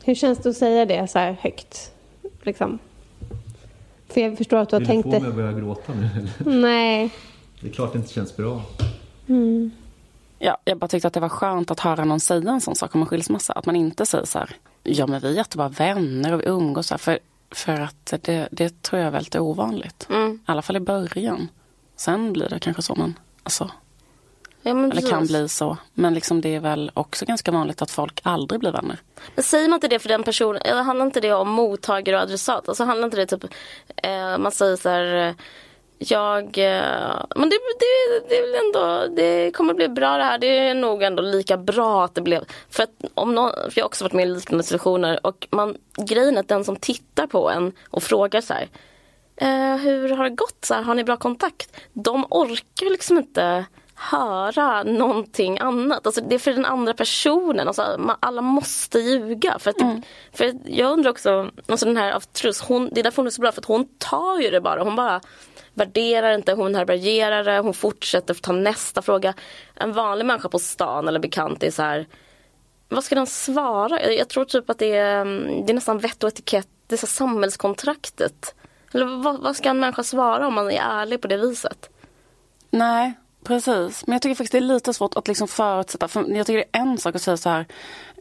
[0.05, 1.91] Hur känns det att säga det så här högt?
[2.41, 2.79] Liksom?
[4.07, 5.27] För jag förstår att du har Vill tänkt du få mig det.
[5.29, 6.59] att börja gråta nu eller?
[6.61, 7.11] Nej.
[7.61, 8.61] Det är klart det inte känns bra.
[10.39, 12.95] Ja, jag bara tyckte att det var skönt att höra någon säga en sån sak
[12.95, 13.53] om en skilsmässa.
[13.53, 14.49] Att man inte säger så här,
[14.83, 16.87] ja men vi är jättebra vänner och vi umgås.
[16.87, 17.19] Så här, för,
[17.51, 20.07] för att det, det tror jag är väldigt ovanligt.
[20.09, 20.31] Mm.
[20.33, 21.47] I alla fall i början.
[21.95, 23.71] Sen blir det kanske så, men alltså,
[24.63, 25.77] Ja, men eller kan bli så.
[25.93, 28.97] Men liksom det är väl också ganska vanligt att folk aldrig blir vänner.
[29.35, 32.21] Men säger man inte det för den personen, eller handlar inte det om mottagare och
[32.21, 32.69] adressat?
[32.69, 33.43] Alltså handlar inte det typ,
[33.97, 35.33] eh, man säger så här, eh,
[35.97, 40.37] jag, eh, men det, det, det är väl ändå, det kommer bli bra det här.
[40.37, 42.43] Det är nog ändå lika bra att det blev.
[42.69, 45.77] För att om någon, för jag har också varit med i liknande situationer och man,
[45.97, 48.67] grejen är att den som tittar på en och frågar så här,
[49.35, 50.65] eh, hur har det gått?
[50.65, 51.77] Så här, har ni bra kontakt?
[51.93, 56.05] De orkar liksom inte höra någonting annat.
[56.05, 57.67] Alltså det är för den andra personen.
[57.67, 59.59] Alltså alla måste ljuga.
[59.59, 60.01] För, att det,
[60.33, 63.27] för att jag undrar också, alltså den här av Truss, hon, det är därför hon
[63.27, 63.51] är så bra.
[63.51, 64.83] För att hon tar ju det bara.
[64.83, 65.21] Hon bara
[65.73, 67.59] värderar inte, hon härbärgerar det.
[67.59, 69.33] Hon fortsätter ta nästa fråga.
[69.75, 72.07] En vanlig människa på stan eller bekant är så här
[72.89, 74.01] vad ska den svara?
[74.01, 76.67] Jag, jag tror typ att det är, mm, det är nästan vett och etikett.
[76.87, 78.55] Det är så samhällskontraktet.
[78.93, 81.89] Eller vad, vad ska en människa svara om man är ärlig på det viset?
[82.69, 83.13] Nej,
[83.43, 84.07] precis.
[84.07, 86.07] Men jag tycker faktiskt det är lite svårt att liksom förutsätta.
[86.07, 87.65] För jag tycker det är en sak att säga så här.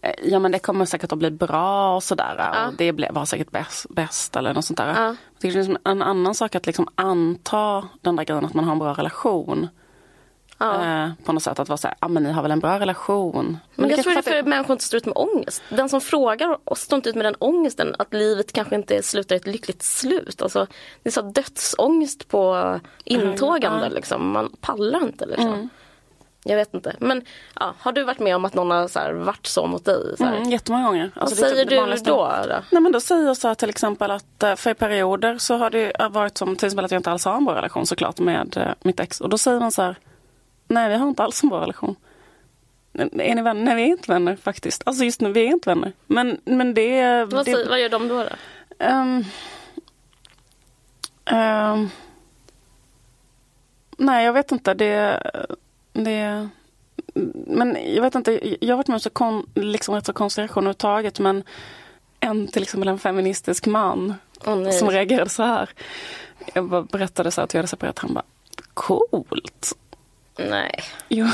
[0.02, 2.34] eh, Ja men det kommer säkert att bli bra och sådär.
[2.38, 2.66] Ja.
[2.68, 4.86] Och det var säkert bäst, bäst eller något sånt där.
[4.88, 5.06] Ja.
[5.06, 8.64] Jag tycker det är en annan sak att liksom anta den där grejen att man
[8.64, 9.68] har en bra relation.
[10.62, 11.04] Ja.
[11.04, 12.80] Eh, på något sätt att vara så här, ja men ni har väl en bra
[12.80, 13.58] relation.
[13.74, 15.62] Men jag tror det är för att människor inte står ut med ångest.
[15.68, 19.34] Den som frågar och står inte ut med den ångesten att livet kanske inte slutar
[19.34, 20.42] i ett lyckligt slut.
[20.42, 20.66] Alltså,
[21.02, 23.88] det är så dödsångest på intågande.
[23.88, 24.30] Liksom.
[24.30, 25.26] Man pallar inte.
[25.26, 25.68] Liksom.
[26.44, 26.96] Jag vet inte.
[26.98, 27.24] Men
[27.60, 30.16] ja, har du varit med om att någon har så här, varit så mot dig?
[30.18, 30.36] Så här?
[30.36, 31.10] Mm, jättemånga gånger.
[31.14, 31.70] Vad Alltså, det är säger typ
[32.04, 32.16] du då?
[32.46, 32.62] då?
[32.70, 35.56] Nej men då säger jag så här till exempel att eh, för i perioder så
[35.56, 38.18] har det varit som till exempel att jag inte alls har en bra relation såklart
[38.18, 39.20] med eh, mitt ex.
[39.20, 39.96] Och då säger man så här,
[40.72, 41.96] nej vi har inte alls en bra relation.
[42.94, 43.64] är ni vänner?
[43.64, 44.82] Nej, vi är inte vänner faktiskt.
[44.86, 45.92] Alltså just nu, vi är inte vänner.
[46.06, 47.24] Men, men det...
[47.24, 48.24] Vad, det, vad gör de då?
[48.24, 48.86] då?
[48.86, 49.24] Um,
[51.38, 51.90] um,
[53.96, 54.74] nej, jag vet inte.
[54.74, 55.22] Det,
[55.92, 56.48] det,
[57.46, 60.42] men jag vet inte, jag har varit med om så kon, liksom rätt så konstiga
[60.42, 61.20] reaktioner överhuvudtaget.
[61.20, 61.44] Men
[62.20, 64.14] en till exempel en feministisk man
[64.46, 65.70] Oh, som reagerade så här.
[66.54, 67.98] Jag berättade så att jag hade separerat.
[67.98, 68.24] Han bara,
[68.74, 69.76] coolt.
[70.38, 70.84] Nej.
[71.08, 71.26] Jo,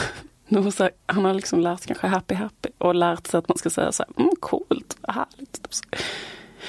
[0.51, 3.93] här, han har liksom lärt kanske happy happy och lärt sig att man ska säga
[3.93, 5.83] så här, mm, coolt, härligt.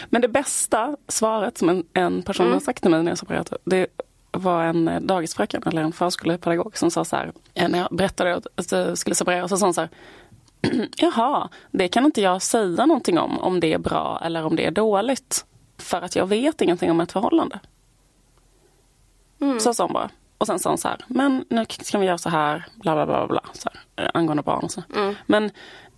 [0.09, 2.53] Men det bästa svaret som en, en person mm.
[2.53, 3.87] har sagt till mig när jag separerat, det
[4.31, 8.41] var en eh, dagisfröken eller en förskolepedagog som sa så här, eh, när jag berättade
[8.55, 9.89] att jag skulle separera så sa hon så här,
[10.97, 14.65] jaha, det kan inte jag säga någonting om, om det är bra eller om det
[14.65, 15.45] är dåligt.
[15.77, 17.59] För att jag vet ingenting om ett förhållande.
[19.41, 19.59] Mm.
[19.59, 20.09] Så sa hon bara.
[20.39, 23.05] Och sen sa hon så här, men nu ska vi göra så här, bla bla
[23.05, 24.83] bla, bla så här, eh, angående barn och så.
[24.95, 25.15] Mm.
[25.25, 25.51] Men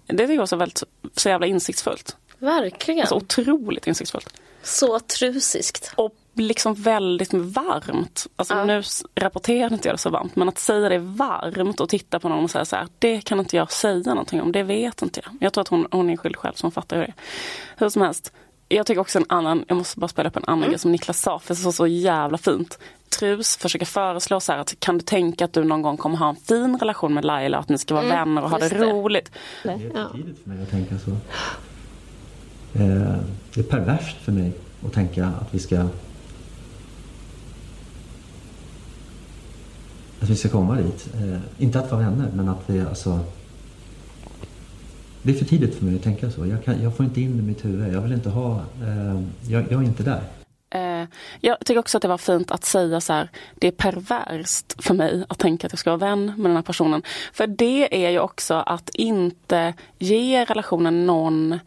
[0.06, 0.84] det tycker jag också väldigt
[1.14, 2.18] så jävla insiktsfullt.
[2.40, 3.02] Verkligen.
[3.02, 4.34] Alltså otroligt insiktsfullt.
[4.64, 5.94] Så trusiskt.
[5.96, 8.28] Och liksom väldigt varmt.
[8.36, 8.66] Alltså ja.
[8.66, 8.84] nu
[9.16, 12.44] rapporterar inte jag det så varmt, men att säga det varmt och titta på någon
[12.44, 15.34] och säga så här, det kan inte jag säga någonting om, det vet inte jag.
[15.40, 17.16] Jag tror att hon, hon är skyldig själv, så hon fattar hur det är.
[17.78, 18.34] Hur som helst,
[18.68, 20.70] jag tycker också en annan, jag måste bara spela på en annan mm.
[20.70, 22.80] grej som Niklas sa, för det var så jävla fint.
[23.20, 26.30] Trus försöker föreslå så här att kan du tänka att du någon gång kommer ha
[26.30, 28.18] en fin relation med Laila, att ni ska vara mm.
[28.18, 29.32] vänner och ha det, det, roligt.
[29.64, 31.12] Det är för tidigt för mig att tänka så.
[32.74, 33.16] Eh,
[33.54, 34.52] det är perverst för mig
[34.86, 35.82] att tänka att vi ska
[40.20, 41.10] att vi ska komma dit.
[41.14, 43.20] Eh, inte att vara vänner, men att vi alltså
[45.24, 46.48] det är för tidigt för mig att tänka så.
[46.48, 47.94] Jag, kan, jag får inte in det i mitt huvud.
[47.94, 48.62] Jag vill inte ha...
[48.82, 50.22] Eh, jag, jag, är inte där.
[50.72, 51.04] Eh,
[51.40, 54.94] jag tycker också att det var fint att säga så här, det är perverst för
[54.94, 57.02] mig att tänka att jag ska vara vän med den här personen.
[57.34, 61.60] För det är ju också att inte ge relationen någon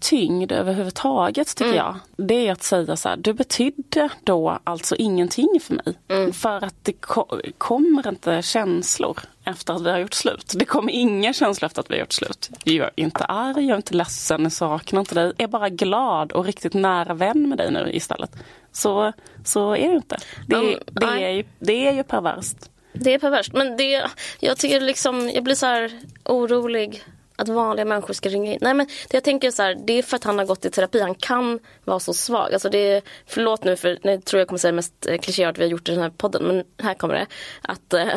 [0.00, 1.76] tyngd överhuvudtaget tycker mm.
[1.76, 1.96] jag.
[2.16, 5.98] Det är att säga så här, du betydde då alltså ingenting för mig.
[6.08, 6.32] Mm.
[6.32, 7.26] För att det ko
[7.58, 10.52] kommer inte känslor efter att vi har gjort slut.
[10.56, 12.50] Det kommer inga känslor efter att vi har gjort slut.
[12.64, 15.32] Jag är inte arg, jag är inte ledsen, jag saknar inte dig.
[15.36, 18.36] Jag är bara glad och riktigt nära vän med dig nu istället.
[18.72, 19.12] Så,
[19.44, 20.16] så är det inte.
[20.46, 22.70] Det, mm, det, är, ju, det är ju perverst.
[22.92, 24.06] Det är perverst, men det,
[24.40, 27.04] jag tycker liksom, jag blir så här orolig
[27.40, 28.58] att vanliga människor ska ringa in.
[28.60, 30.70] Nej men det jag tänker så här, det är för att han har gått i
[30.70, 31.00] terapi.
[31.00, 32.52] Han kan vara så svag.
[32.52, 35.62] Alltså det är, förlåt nu för nu tror jag kommer säga det mest eh, vi
[35.62, 36.42] har gjort i den här podden.
[36.42, 37.26] Men här kommer det.
[37.62, 38.08] Att eh,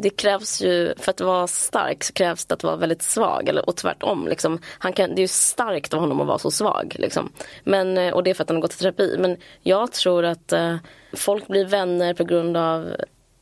[0.00, 3.48] det krävs ju, för att vara stark så krävs det att vara väldigt svag.
[3.48, 4.28] Eller, och tvärtom.
[4.28, 4.58] Liksom.
[4.78, 6.96] Han kan, det är ju starkt av honom att vara så svag.
[6.98, 7.32] Liksom.
[7.64, 9.16] Men, eh, och det är för att han har gått i terapi.
[9.18, 10.76] Men jag tror att eh,
[11.12, 12.96] folk blir vänner på grund av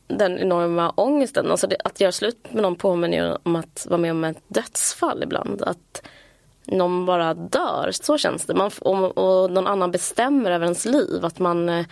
[0.07, 1.51] den enorma ångesten.
[1.51, 4.43] Alltså det, att göra slut med någon påminner ju om att vara med om ett
[4.47, 5.61] dödsfall ibland.
[5.61, 6.07] Att
[6.65, 8.53] någon bara dör, så känns det.
[8.53, 11.25] Man, och, och någon annan bestämmer över ens liv.
[11.25, 11.85] Att man eh,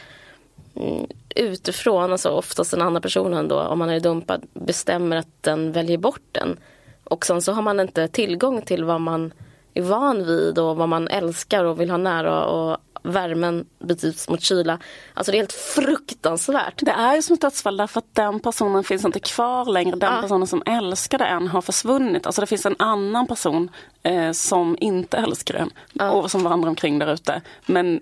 [0.76, 5.72] mm, utifrån, alltså oftast den andra personen då, om man är dumpad, bestämmer att den
[5.72, 6.58] väljer bort den.
[7.04, 9.34] Och sen så har man inte tillgång till vad man
[9.74, 14.42] är van vid och vad man älskar och vill ha nära och värmen byts mot
[14.42, 14.80] kyla.
[15.14, 16.86] Alltså det är helt fruktansvärt.
[16.86, 19.96] Det är ju som ett dödsfall därför att den personen finns inte kvar längre.
[19.96, 20.22] Den ja.
[20.22, 22.26] personen som älskade en har försvunnit.
[22.26, 23.70] Alltså det finns en annan person
[24.04, 26.12] eh, som inte älskar en ja.
[26.12, 27.42] och som vandrar omkring där ute.
[27.66, 28.00] Men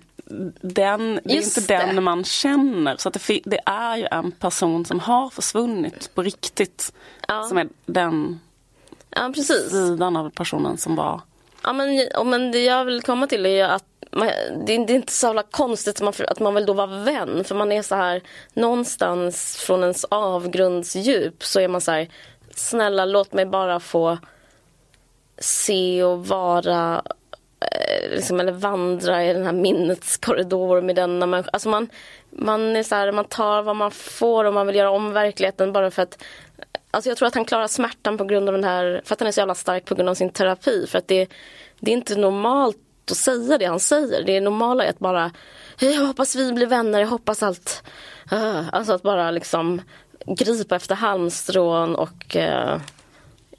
[0.62, 1.86] den, det är Just inte det.
[1.86, 2.98] den man känner.
[2.98, 6.94] Så det, det, är ju en person som har försvunnit på riktigt.
[7.28, 7.44] Ja.
[7.44, 8.40] Som är den
[9.10, 9.70] ja, precis.
[9.70, 11.22] sidan av personen som var.
[11.64, 14.28] Ja men, men det jag vill komma till är att man,
[14.66, 17.44] det, det, är inte så jävla konstigt att man, att man vill då vara vän.
[17.44, 18.22] För man är så här,
[18.54, 22.08] någonstans från ens avgrundsdjup så är man så här,
[22.56, 24.18] snälla låt mig bara få
[25.38, 27.02] se och vara
[27.60, 31.50] eh, liksom, eller vandra i den här minnets korridor med denna människa.
[31.54, 31.90] Alltså man,
[32.30, 35.74] man, är så här, man tar vad man får och man vill göra om verkligheten
[35.74, 36.24] bara för att
[36.94, 39.28] Alltså jag tror att han klarar smärtan på grund av den här, för att han
[39.28, 40.88] är så jävla stark på grund av sin terapi.
[40.88, 41.30] För att det,
[41.80, 42.78] det är inte normalt
[43.12, 44.24] att säga det han säger.
[44.24, 45.32] Det normala är att bara,
[45.80, 47.84] jag hoppas vi blir vänner, jag hoppas allt.
[48.34, 49.82] Uh, alltså att bara liksom
[50.26, 52.78] gripa efter halmstrån och uh,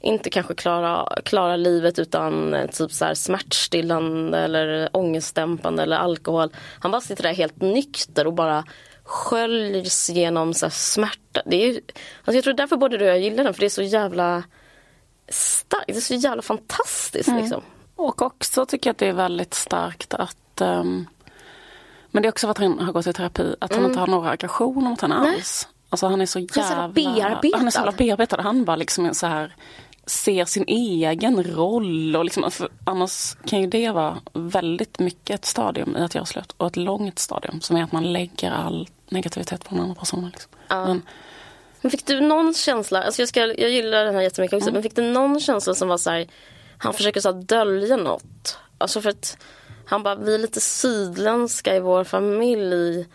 [0.01, 6.49] inte kanske klara, klara livet utan uh, typ så här smärtstillande eller ångestdämpande eller alkohol.
[6.79, 8.63] Han bara sitter där helt nykter och bara
[9.03, 11.41] sköljs genom så smärta.
[11.45, 13.67] Det är ju, alltså jag tror därför både du och jag gillar den för det
[13.67, 14.43] är så jävla
[15.27, 17.41] starkt, det är så jävla fantastiskt mm.
[17.41, 17.61] liksom.
[17.95, 21.07] Och också tycker jag att det är väldigt starkt att um,
[22.11, 23.81] Men det är också för att han har gått i terapi, att mm.
[23.81, 25.67] han inte har några aggressioner mot henne alls.
[25.89, 26.63] Alltså han är så jävla...
[26.63, 27.57] Han är så bearbetad.
[27.57, 28.41] Han är så jävla bearbetad.
[28.41, 29.55] Han bara liksom så här
[30.05, 32.15] ser sin egen roll.
[32.15, 32.51] Och liksom,
[32.85, 36.53] annars kan ju det vara väldigt mycket ett stadium i att göra slut.
[36.57, 40.29] Och ett långt stadium som är att man lägger all negativitet på den andra personen.
[40.29, 40.51] Liksom.
[40.67, 40.85] Ja.
[40.87, 41.01] Men,
[41.81, 44.83] Men fick du någon känsla, alltså jag, ska, jag gillar den här jättemycket också, men
[44.83, 46.27] fick du någon känsla som var så här,
[46.83, 48.57] han försöker så dölja något?
[48.77, 49.37] Alltså för att
[49.85, 53.07] han bara, vi är lite sydländska i vår familj.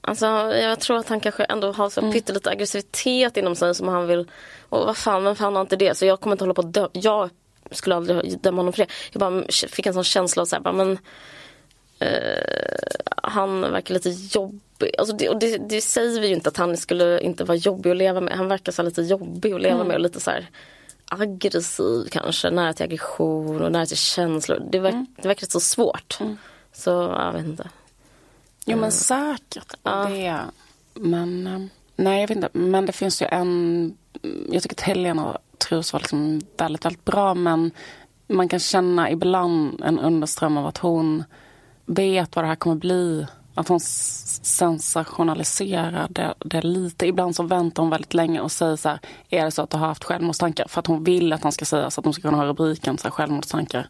[0.00, 4.06] Alltså jag tror att han kanske ändå har så pyttelite aggressivitet inom sig som han
[4.06, 4.30] vill,
[4.68, 5.94] och vad fan, vem fan har inte det?
[5.94, 7.30] Så jag kommer inte hålla på att dö, jag
[7.70, 8.92] skulle aldrig döma honom för det.
[9.12, 10.98] Jag bara fick en sån känsla av så här, bara, men
[11.98, 12.90] eh,
[13.22, 14.94] han verkar lite jobbig.
[14.98, 17.90] Alltså det, och det, det säger vi ju inte att han skulle inte vara jobbig
[17.90, 18.36] att leva med.
[18.36, 20.50] Han verkar så lite jobbig att leva med och lite så här
[21.10, 22.50] aggressiv kanske.
[22.50, 24.62] Nära till aggression och nära till känslor.
[24.70, 26.18] Det, verk, det verkar så svårt.
[26.72, 27.70] Så jag vet inte.
[28.64, 29.74] Jo men säkert.
[29.82, 30.40] Det,
[30.94, 31.60] men, eh,
[31.96, 32.48] nej jag vet inte.
[32.52, 33.96] Men det finns ju en,
[34.50, 37.70] jag tycker att Helena Trus var liksom väldigt, väldigt bra men
[38.26, 41.24] man kan känna ibland en underström av att hon
[41.86, 43.26] vet vad det här kommer bli.
[43.56, 46.06] Att hon s- sensationaliserar
[46.44, 47.06] det, lite.
[47.06, 48.98] Ibland så väntar hon väldigt länge och säger så här,
[49.30, 50.66] är det så att du har haft självmordstankar?
[50.68, 52.98] För att hon vill att han ska säga så att de ska kunna ha rubriken
[52.98, 53.88] så här, självmordstankar.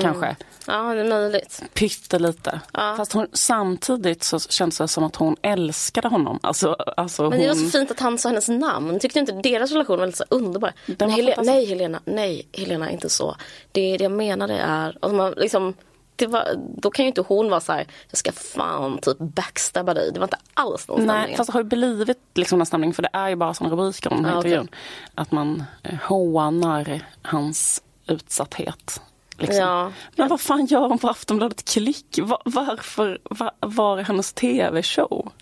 [0.00, 0.36] Kanske
[0.66, 1.62] Ja, det är möjligt.
[1.74, 2.60] pyttelite.
[2.72, 2.94] Ja.
[2.96, 6.38] Fast hon, samtidigt så känns det som att hon älskade honom.
[6.42, 7.64] Alltså, alltså Men det var hon...
[7.64, 9.00] så fint att han sa hennes namn.
[9.00, 10.72] Tyckte inte deras relation var lite så underbar?
[10.98, 11.54] Var Hele- fantastisk.
[11.54, 13.36] nej Helena, nej Helena inte så.
[13.72, 15.74] Det, det jag menade är, och man liksom,
[16.18, 19.94] det var, då kan ju inte hon vara så här, jag ska fan typ backstabba
[19.94, 20.10] dig.
[20.12, 21.36] Det var inte alls någon Nej, stämning.
[21.36, 24.12] fast det har ju blivit liksom en stämning för det är ju bara sådana rubriker
[24.12, 24.50] om den okej.
[24.50, 24.68] intervjun.
[25.14, 29.00] Att man eh, hånar hans utsatthet.
[29.38, 29.56] Liksom.
[29.56, 29.92] Ja.
[30.16, 32.18] Men vad fan gör hon på Aftonbladet Klick?
[32.22, 33.18] Va- varför?
[33.30, 35.32] Va- var är hennes tv-show?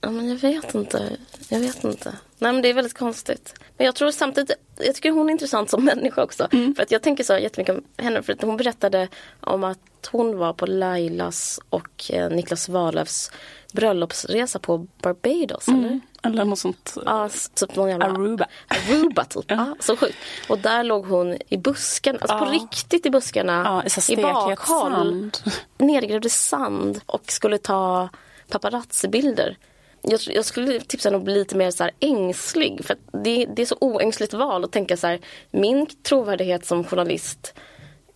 [0.00, 1.16] Ja, men jag vet inte.
[1.48, 2.12] Jag vet inte.
[2.38, 3.54] Nej men det är väldigt konstigt.
[3.76, 6.48] Men jag tror samtidigt, jag tycker hon är intressant som människa också.
[6.52, 6.74] Mm.
[6.74, 8.22] För att jag tänker så jättemycket om henne.
[8.22, 9.08] För att hon berättade
[9.40, 13.30] om att hon var på Lailas och eh, Niklas Wahlöfs
[13.72, 15.68] bröllopsresa på Barbados.
[15.68, 16.00] Eller?
[16.22, 16.94] Eller något sånt.
[17.06, 18.06] Ja, s- typ någon jävla...
[18.06, 18.46] Aruba.
[18.68, 19.44] Aruba typ.
[19.48, 19.76] ja.
[19.80, 20.16] så sjukt.
[20.48, 22.50] Och där låg hon i busken, alltså på Ja.
[22.52, 23.82] riktigt i buskarna.
[23.96, 25.30] Ja, i bakhåll.
[25.78, 28.08] Nergrävd i sand och skulle ta
[28.48, 29.56] paparazzi-bilder.
[30.02, 32.84] Jag, jag skulle tipsa henne att bli lite mer så ängslig.
[32.84, 37.54] För det, det är så oängsligt val att tänka så här, min trovärdighet som journalist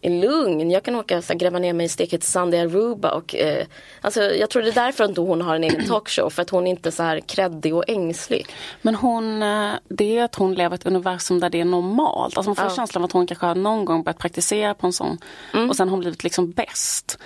[0.02, 0.70] är lugn.
[0.70, 3.10] Jag kan åka så här, gräva ner mig i stekhet sand i Aruba.
[3.10, 3.66] Och, eh,
[4.00, 6.30] alltså, jag tror det är därför inte hon har en egen talkshow.
[6.30, 8.46] För att hon inte är så här kreddig och ängslig.
[8.82, 12.36] Men hon, eh, det är att hon lever i ett universum där det är normalt.
[12.36, 12.70] Alltså man får Ja.
[12.76, 15.18] känslan av att hon kanske har någon gång börjat praktisera på en sån.
[15.54, 15.70] Mm.
[15.70, 17.18] Och sen har hon blivit liksom bäst.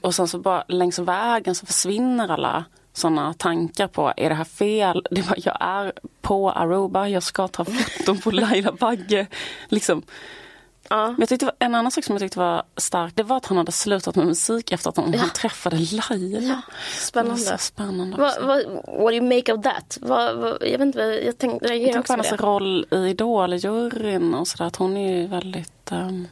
[0.00, 4.44] Och sen så bara längs vägen så försvinner alla sådana tankar på, är det här
[4.44, 5.06] fel?
[5.10, 9.26] Det var, jag är på Aruba, jag ska ta foton på Laila Bagge.
[9.68, 10.02] Liksom.
[10.90, 11.06] Ja.
[11.06, 13.56] Men jag tyckte, en annan sak som jag tyckte var starkt, det var att han
[13.56, 16.40] hade slutat med musik efter att han, han träffade Laila.
[16.40, 16.60] Ja,
[16.98, 17.58] spännande.
[17.58, 18.46] Spännande också.
[18.46, 19.98] vad, what do you make of that?
[20.00, 24.34] Vad, vad, jag vet inte, jag tänkte, jag Jag tänker på hennes roll i Idol-juryn
[24.34, 24.64] och sådär.
[24.64, 25.92] Att hon är ju väldigt...
[25.92, 26.28] Um,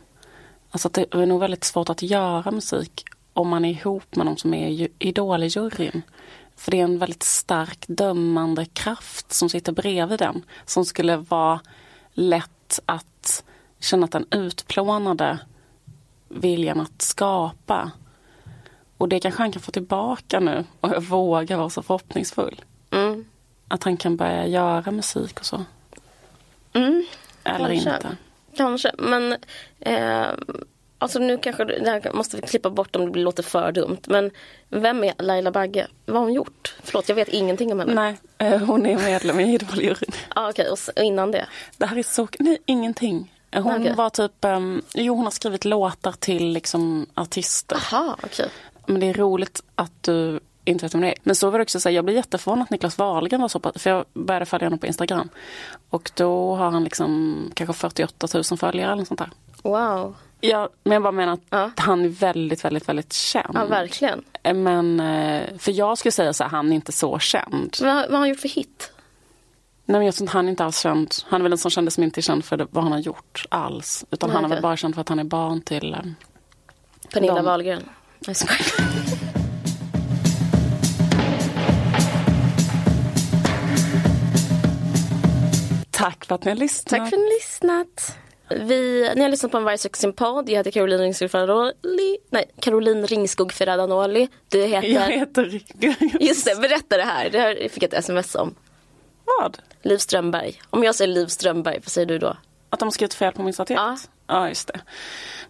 [0.70, 4.36] alltså det är nog väldigt svårt att göra musik om man är ihop med någon
[4.36, 6.02] som är i Idol-juryn.
[6.56, 10.44] För det är en väldigt stark dömande kraft som sitter bredvid den.
[10.66, 11.60] Som skulle vara
[12.12, 13.44] lätt att
[13.80, 15.38] känna att den utplånade
[16.28, 17.90] viljan att skapa.
[18.98, 22.62] Och det kanske han kan få tillbaka nu och jag vågar vara så förhoppningsfull.
[22.90, 23.24] Mm.
[23.68, 25.64] Att han kan börja göra musik och så.
[26.72, 27.04] Mm,
[27.44, 27.94] Eller Kanske.
[27.94, 28.16] inte.
[28.56, 29.36] kanske, men
[29.80, 30.26] eh,
[30.98, 33.98] alltså nu kanske det här måste vi klippa bort om det låter för dumt.
[34.06, 34.30] Men
[34.68, 35.86] vem är Laila Bagge?
[36.06, 36.74] Vad har hon gjort?
[36.82, 37.94] Förlåt, jag vet ingenting om henne.
[37.94, 40.12] Nej, eh, hon är medlem i Idoljuryn.
[40.28, 41.46] Ah, Okej, s- och innan det?
[41.76, 42.28] Det här är så...
[42.38, 43.32] Nej, ingenting.
[43.62, 43.94] Hon Okej.
[43.94, 44.44] var typ...
[44.44, 47.76] Um, jo, hon har skrivit låtar till liksom artister.
[47.76, 48.48] Aha, okej.
[48.86, 51.14] Men det är roligt att du inte vet om det är.
[51.22, 53.60] Men så var det också så här, jag blev jätteförvånad att Niklas Wahlgren var så
[53.60, 55.28] pass, för jag började följa honom på Instagram.
[55.90, 59.30] Och då har han liksom kanske 48 000 följare eller sånt där.
[59.62, 60.14] Wow.
[60.40, 61.70] Ja, men jag bara menar att Ja.
[61.76, 63.50] han är väldigt, väldigt, väldigt känd.
[63.54, 64.24] Ja, verkligen.
[64.42, 67.76] Eh, Men, eh, för jag skulle säga så här, han är inte så känd.
[67.80, 68.92] Men vad har han gjort för hit?
[69.88, 71.14] Nej, men jag tror han är inte alls känd.
[71.26, 73.46] Han är väl en sån kändis som inte är känd för vad han har gjort
[73.48, 74.04] alls.
[74.10, 75.94] Utan Nej, han är väl bara känd för att han är barn till...
[75.94, 76.00] eh,
[77.12, 77.82] Pernilla De- Wahlgren?
[78.20, 78.36] Jag.
[85.90, 86.90] Tack för att ni har lyssnat.
[86.90, 88.16] Tack för att ni har lyssnat.
[88.68, 90.48] Vi, ni har lyssnat på en Varje sin podd.
[90.48, 92.18] Jag heter Caroline Ringskog Ferranoli.
[92.30, 94.28] Nej, Caroline Ringskog Ferranoli.
[94.48, 94.88] Du heter...
[94.88, 95.60] Jag heter...
[96.20, 97.30] Just det, berätta det här.
[97.30, 98.54] Det här fick jag ett sms om.
[99.40, 99.58] Vad?
[99.82, 100.60] Liv Strömberg.
[100.70, 102.36] Om jag säger Liv Strömberg, vad säger du då?
[102.70, 103.76] Att de skrivit fel på min statyett?
[103.78, 103.96] Ja.
[104.28, 104.80] Ja, just det.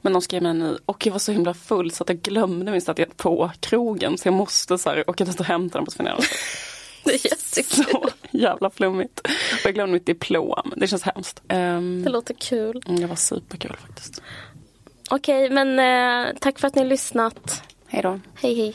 [0.01, 2.73] Men de skrev en ny och jag var så himla full så att jag glömde
[2.73, 4.19] min statyett på krogen.
[4.19, 6.07] Så jag måste så här, åka dit och hämta den på Sven
[7.05, 7.85] Det är jättekul.
[7.85, 9.21] Så jävla flummigt.
[9.21, 10.73] Och jag glömde mitt diplom.
[10.77, 11.43] Det känns hemskt.
[11.49, 12.83] Um, Det låter kul.
[12.87, 14.23] det var superkul faktiskt.
[15.11, 17.63] Okej, men eh, tack för att ni har lyssnat.
[17.87, 18.21] Hej då.
[18.35, 18.75] Hej hej.